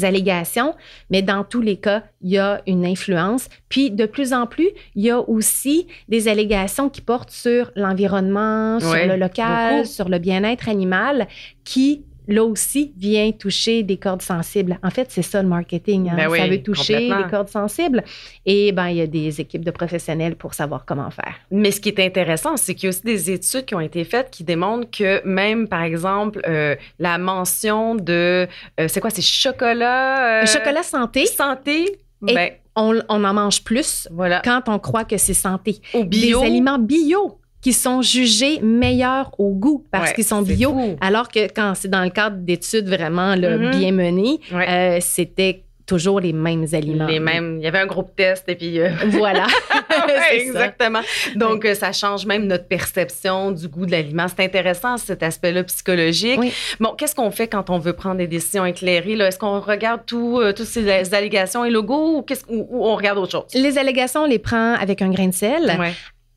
allégations, 0.02 0.74
mais 1.10 1.22
dans 1.22 1.44
tous 1.44 1.60
les 1.60 1.76
cas, 1.76 2.02
il 2.22 2.30
y 2.30 2.38
a 2.38 2.62
une 2.66 2.84
influence. 2.86 3.48
Puis, 3.68 3.90
de 3.90 4.06
plus 4.06 4.32
en 4.32 4.46
plus, 4.46 4.68
il 4.94 5.02
y 5.02 5.10
a 5.10 5.20
aussi 5.20 5.86
des 6.08 6.28
allégations 6.28 6.88
qui 6.88 7.00
portent 7.00 7.30
sur 7.30 7.70
l'environnement, 7.76 8.80
sur 8.80 9.06
le 9.06 9.16
local, 9.16 9.86
sur 9.86 10.08
le 10.08 10.18
bien-être 10.18 10.68
animal, 10.68 11.28
qui 11.64 12.04
là 12.28 12.44
aussi, 12.44 12.92
vient 12.96 13.30
toucher 13.32 13.82
des 13.82 13.96
cordes 13.96 14.22
sensibles. 14.22 14.78
En 14.82 14.90
fait, 14.90 15.10
c'est 15.10 15.22
ça 15.22 15.42
le 15.42 15.48
marketing. 15.48 16.10
Hein. 16.10 16.14
Ben 16.16 16.30
ça 16.30 16.46
veut 16.46 16.62
toucher 16.62 17.08
des 17.08 17.30
cordes 17.30 17.48
sensibles. 17.48 18.04
Et 18.46 18.72
ben, 18.72 18.88
il 18.88 18.96
y 18.96 19.00
a 19.00 19.06
des 19.06 19.40
équipes 19.40 19.64
de 19.64 19.70
professionnels 19.70 20.36
pour 20.36 20.54
savoir 20.54 20.84
comment 20.84 21.10
faire. 21.10 21.34
Mais 21.50 21.70
ce 21.70 21.80
qui 21.80 21.88
est 21.88 22.00
intéressant, 22.00 22.56
c'est 22.56 22.74
qu'il 22.74 22.84
y 22.84 22.88
a 22.88 22.90
aussi 22.90 23.02
des 23.02 23.30
études 23.30 23.64
qui 23.64 23.74
ont 23.74 23.80
été 23.80 24.04
faites 24.04 24.30
qui 24.30 24.44
démontrent 24.44 24.90
que 24.90 25.24
même, 25.26 25.68
par 25.68 25.82
exemple, 25.82 26.40
euh, 26.46 26.76
la 26.98 27.18
mention 27.18 27.94
de, 27.94 28.46
euh, 28.80 28.88
c'est 28.88 29.00
quoi, 29.00 29.10
c'est 29.10 29.22
chocolat? 29.22 30.42
Euh, 30.42 30.46
chocolat 30.46 30.82
santé. 30.82 31.26
Santé. 31.26 31.98
Ben, 32.20 32.52
on, 32.76 33.00
en 33.08 33.34
mange 33.34 33.64
plus 33.64 34.08
voilà. 34.10 34.40
quand 34.44 34.62
on 34.68 34.78
croit 34.78 35.04
que 35.04 35.16
c'est 35.16 35.34
santé. 35.34 35.80
Au 35.92 36.04
bio. 36.04 36.40
Des 36.40 36.46
aliments 36.46 36.78
bio 36.78 37.38
qui 37.62 37.72
sont 37.72 38.02
jugés 38.02 38.60
meilleurs 38.60 39.30
au 39.38 39.50
goût 39.54 39.84
parce 39.90 40.08
Ouais, 40.10 40.14
qu'ils 40.16 40.24
sont 40.24 40.42
bio, 40.42 40.70
fou. 40.72 40.96
alors 41.00 41.28
que 41.28 41.46
quand 41.50 41.72
c'est 41.74 41.88
dans 41.88 42.02
le 42.02 42.10
cadre 42.10 42.36
d'études 42.38 42.88
vraiment 42.88 43.34
là, 43.36 43.56
Mhm. 43.56 43.70
bien 43.70 43.92
menées, 43.92 44.40
Ouais. 44.52 44.68
euh, 44.68 44.98
c'était 45.00 45.62
toujours 45.84 46.20
les 46.20 46.32
mêmes 46.32 46.64
aliments. 46.72 47.06
Les 47.06 47.18
mêmes. 47.18 47.56
Il 47.60 47.64
y 47.64 47.66
avait 47.66 47.80
un 47.80 47.86
groupe 47.86 48.14
test 48.16 48.44
et 48.48 48.54
puis. 48.54 48.80
euh, 48.80 48.88
Voilà. 49.08 49.46
Ouais, 49.46 49.48
C'est 50.08 50.08
ça. 50.08 50.34
Exactement. 50.34 51.00
Donc, 51.34 51.64
euh, 51.64 51.74
ça 51.74 51.92
change 51.92 52.24
même 52.24 52.46
notre 52.46 52.66
perception 52.66 53.50
du 53.50 53.68
goût 53.68 53.84
de 53.84 53.90
l'aliment. 53.90 54.26
C'est 54.28 54.44
intéressant, 54.44 54.96
cet 54.96 55.22
aspect-là 55.22 55.64
psychologique. 55.64 56.38
Oui. 56.38 56.52
Bon, 56.80 56.94
qu'est-ce 56.96 57.14
qu'on 57.14 57.30
fait 57.32 57.48
quand 57.48 57.68
on 57.68 57.78
veut 57.78 57.92
prendre 57.94 58.16
des 58.18 58.28
décisions 58.28 58.64
éclairées? 58.64 59.12
Est-ce 59.20 59.38
qu'on 59.38 59.60
regarde 59.60 60.02
tout, 60.06 60.38
euh, 60.40 60.52
toutes 60.52 60.66
ces 60.66 60.88
allégations 61.14 61.64
et 61.64 61.70
logos 61.70 62.18
ou, 62.18 62.22
qu'est-ce- 62.22 62.46
ou- 62.48 62.66
ou 62.70 62.86
on 62.86 62.94
regarde 62.96 63.18
autre 63.18 63.32
chose? 63.32 63.44
Les 63.60 63.76
allégations, 63.76 64.22
on 64.22 64.26
les 64.26 64.38
prend 64.38 64.74
avec 64.74 65.02
un 65.02 65.10
grain 65.10 65.26
de 65.28 65.34
sel. 65.34 65.66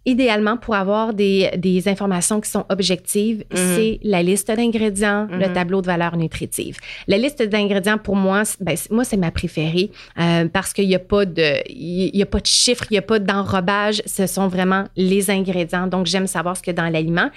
Idéalement, 0.05 0.55
pour 0.57 0.75
avoir 0.75 1.13
des, 1.13 1.49
des 1.57 1.87
informations 1.87 2.39
qui 2.39 2.49
sont 2.49 2.65
objectives, 2.69 3.39
Mhm. 3.51 3.57
c'est 3.57 3.99
la 4.03 4.21
liste 4.21 4.51
d'ingrédients, 4.51 5.27
le 5.31 5.47
Mhm. 5.47 5.53
tableau 5.53 5.81
de 5.81 5.87
valeur 5.87 6.15
nutritive. 6.15 6.77
La 7.07 7.17
liste 7.17 7.41
d'ingrédients, 7.41 7.97
pour 7.97 8.15
moi, 8.15 8.45
c'est- 8.45 8.61
ben, 8.63 8.75
moi, 8.91 9.03
c'est 9.03 9.17
ma 9.17 9.31
préférée 9.31 9.89
euh, 10.19 10.47
parce 10.47 10.73
qu'il 10.73 10.87
n'y 10.87 10.95
a 10.95 10.99
pas 10.99 11.25
de, 11.25 11.61
il 11.69 12.15
y 12.15 12.21
a 12.21 12.25
pas 12.27 12.39
de 12.39 12.45
chiffres, 12.45 12.85
il 12.91 12.93
n'y 12.93 12.97
a 12.99 13.01
pas 13.01 13.17
d'enrobage. 13.19 14.01
Ce 14.05 14.27
sont 14.27 14.47
vraiment 14.47 14.85
les 14.95 15.29
ingrédients. 15.31 15.87
Donc, 15.87 16.05
j'aime 16.05 16.27
savoir 16.27 16.55
ce 16.55 16.61
qu'il 16.61 16.73
y 16.75 16.79
a 16.79 16.83
dans 16.83 16.89
l'aliment. 16.89 17.29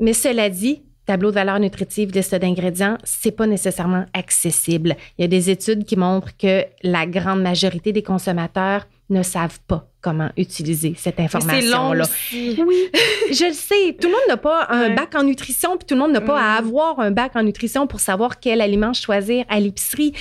Mais 0.00 0.12
cela 0.12 0.50
dit, 0.50 0.82
tableau 1.06 1.30
de 1.30 1.34
valeur 1.34 1.58
nutritive, 1.60 2.10
liste 2.12 2.34
d'ingrédients, 2.34 2.96
c'est 3.04 3.32
pas 3.32 3.46
nécessairement 3.46 4.06
accessible. 4.14 4.96
Il 5.18 5.22
y 5.22 5.24
a 5.24 5.28
des 5.28 5.50
études 5.50 5.84
qui 5.84 5.96
montrent 5.96 6.36
que 6.36 6.64
la 6.82 7.06
grande 7.06 7.42
majorité 7.42 7.92
des 7.92 8.02
consommateurs 8.02 8.86
ne 9.10 9.22
savent 9.22 9.60
pas 9.66 9.86
comment 10.00 10.30
utiliser 10.36 10.94
cette 10.96 11.18
Mais 11.18 11.28
c'est 11.28 11.38
long 11.62 11.92
information-là. 11.92 12.04
Oui, 12.32 12.88
je 13.32 13.46
le 13.46 13.52
sais. 13.52 13.96
Tout 14.00 14.08
le 14.08 14.12
monde 14.12 14.22
n'a 14.28 14.36
pas 14.36 14.66
un 14.70 14.88
Ouais. 14.88 14.94
bac 14.94 15.14
en 15.14 15.22
nutrition, 15.24 15.76
puis 15.76 15.86
tout 15.86 15.94
le 15.94 16.00
monde 16.00 16.12
n'a 16.12 16.20
pas 16.20 16.40
à 16.40 16.60
Mm. 16.60 16.64
avoir 16.64 17.00
un 17.00 17.10
bac 17.10 17.32
en 17.36 17.42
nutrition 17.42 17.86
pour 17.86 18.00
savoir 18.00 18.40
quel 18.40 18.60
aliment 18.60 18.92
choisir 18.92 19.44
à 19.48 19.60
l'épicerie. 19.60 20.12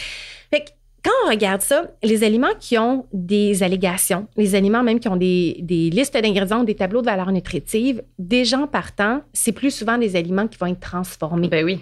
Fait 0.54 0.62
que 0.62 0.70
quand 1.03 1.11
on 1.25 1.29
regarde 1.29 1.61
ça, 1.61 1.85
les 2.03 2.23
aliments 2.23 2.53
qui 2.59 2.77
ont 2.77 3.05
des 3.11 3.63
allégations, 3.63 4.27
les 4.37 4.53
aliments 4.55 4.83
même 4.83 4.99
qui 4.99 5.07
ont 5.07 5.15
des, 5.15 5.57
des 5.61 5.89
listes 5.89 6.15
d'ingrédients, 6.15 6.63
des 6.63 6.75
tableaux 6.75 7.01
de 7.01 7.07
valeur 7.07 7.31
nutritive, 7.31 8.03
des 8.19 8.45
gens 8.45 8.67
partant, 8.67 9.21
c'est 9.33 9.51
plus 9.51 9.71
souvent 9.71 9.97
des 9.97 10.15
aliments 10.15 10.47
qui 10.47 10.57
vont 10.59 10.67
être 10.67 10.79
transformés. 10.79 11.47
Ben 11.47 11.65
oui. 11.65 11.79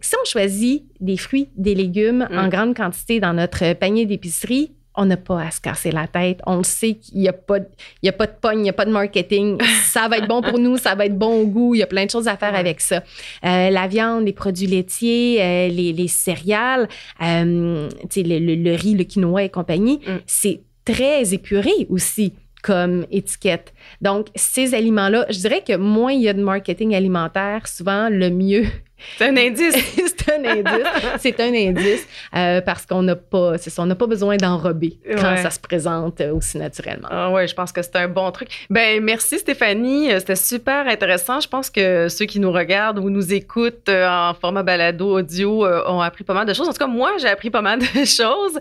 Si 0.00 0.14
on 0.20 0.24
choisit 0.24 0.84
des 1.00 1.16
fruits, 1.16 1.48
des 1.56 1.74
légumes 1.74 2.28
en 2.30 2.48
grande 2.48 2.76
quantité 2.76 3.18
dans 3.18 3.32
notre 3.32 3.72
panier 3.74 4.06
d'épicerie, 4.06 4.72
on 5.02 5.06
n'a 5.06 5.16
pas 5.16 5.40
à 5.42 5.50
se 5.50 5.60
casser 5.62 5.90
la 5.92 6.06
tête. 6.06 6.40
On 6.46 6.58
le 6.58 6.62
sait 6.62 6.94
qu'il 6.94 7.18
n'y 7.20 7.28
a, 7.28 7.32
pas 7.32 7.58
de- 7.60 7.68
il 8.02 8.06
y 8.06 8.08
a 8.10 8.12
pas 8.12 8.26
de 8.26 8.32
pogne, 8.38 8.58
il 8.58 8.62
n'y 8.64 8.68
a 8.68 8.74
pas 8.74 8.84
de 8.84 8.90
marketing. 8.90 9.56
Ça 9.84 10.08
va 10.08 10.18
être 10.18 10.28
bon 10.28 10.42
pour 10.42 10.58
nous, 10.58 10.76
ça 10.76 10.94
va 10.94 11.06
être 11.06 11.16
bon 11.18 11.40
au 11.42 11.46
goût. 11.46 11.74
Il 11.74 11.78
y 11.78 11.82
a 11.82 11.86
plein 11.86 12.04
de 12.04 12.10
choses 12.10 12.28
à 12.28 12.36
faire 12.36 12.52
Ouais. 12.52 12.58
avec 12.58 12.80
ça. 12.80 13.02
Euh, 13.44 13.70
la 13.70 13.86
viande, 13.88 14.24
les 14.26 14.32
produits 14.32 14.66
laitiers, 14.66 15.38
euh, 15.42 15.68
les, 15.68 15.92
les 15.92 16.08
céréales, 16.08 16.86
euh, 17.22 17.88
le, 18.16 18.38
le- 18.38 18.54
le 18.56 18.74
riz, 18.74 18.94
le 18.94 19.04
quinoa 19.04 19.44
et 19.44 19.48
compagnie, 19.48 20.00
Mm. 20.06 20.10
c'est 20.26 20.60
très 20.84 21.32
épuré 21.34 21.72
aussi 21.88 22.34
comme 22.62 23.06
étiquette. 23.10 23.72
Donc, 24.02 24.26
ces 24.34 24.74
aliments-là, 24.74 25.24
je 25.30 25.38
dirais 25.38 25.62
que 25.66 25.76
moins 25.76 26.12
il 26.12 26.20
y 26.22 26.28
a 26.28 26.34
de 26.34 26.42
marketing 26.42 26.94
alimentaire, 26.94 27.66
souvent 27.66 28.08
le 28.10 28.28
mieux 28.28 28.66
C'est 29.16 29.28
un 29.28 29.36
indice. 29.38 29.74
c'est 30.24 30.32
un 30.34 30.44
indice. 30.44 30.86
C'est 31.18 31.40
un 31.40 31.54
indice 31.54 32.06
euh, 32.36 32.60
parce 32.60 32.86
qu'on 32.86 33.02
n'a 33.02 33.16
pas, 33.16 33.58
ça, 33.58 33.82
on 33.82 33.86
n'a 33.86 33.94
pas 33.94 34.06
besoin 34.06 34.36
d'enrober 34.36 34.98
quand 35.18 35.30
Ouais. 35.30 35.42
ça 35.42 35.50
se 35.50 35.60
présente 35.60 36.20
euh, 36.20 36.34
aussi 36.34 36.58
naturellement. 36.58 37.08
Ah 37.10 37.30
ouais, 37.30 37.46
je 37.46 37.54
pense 37.54 37.72
que 37.72 37.82
c'est 37.82 37.96
un 37.96 38.08
bon 38.08 38.30
truc. 38.30 38.48
Ben 38.70 39.02
merci 39.02 39.38
Stéphanie, 39.38 40.12
Euh, 40.12 40.18
c'était 40.18 40.36
super 40.36 40.86
intéressant. 40.88 41.40
Je 41.40 41.48
pense 41.48 41.70
que 41.70 42.08
ceux 42.08 42.24
qui 42.26 42.40
nous 42.40 42.52
regardent 42.52 42.98
ou 42.98 43.10
nous 43.10 43.32
écoutent 43.32 43.88
en 43.88 44.34
format 44.40 44.62
balado 44.62 45.18
audio 45.18 45.66
ont 45.66 46.00
appris 46.00 46.24
pas 46.24 46.34
mal 46.34 46.46
de 46.46 46.54
choses. 46.54 46.68
En 46.68 46.72
tout 46.72 46.78
cas, 46.78 46.86
moi, 46.86 47.12
j'ai 47.20 47.28
appris 47.28 47.50
pas 47.50 47.62
mal 47.62 47.78
de 47.80 47.84
choses. 48.04 48.58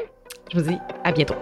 Je 0.51 0.59
vous 0.59 0.69
dis 0.69 0.77
à 1.03 1.11
bientôt. 1.11 1.35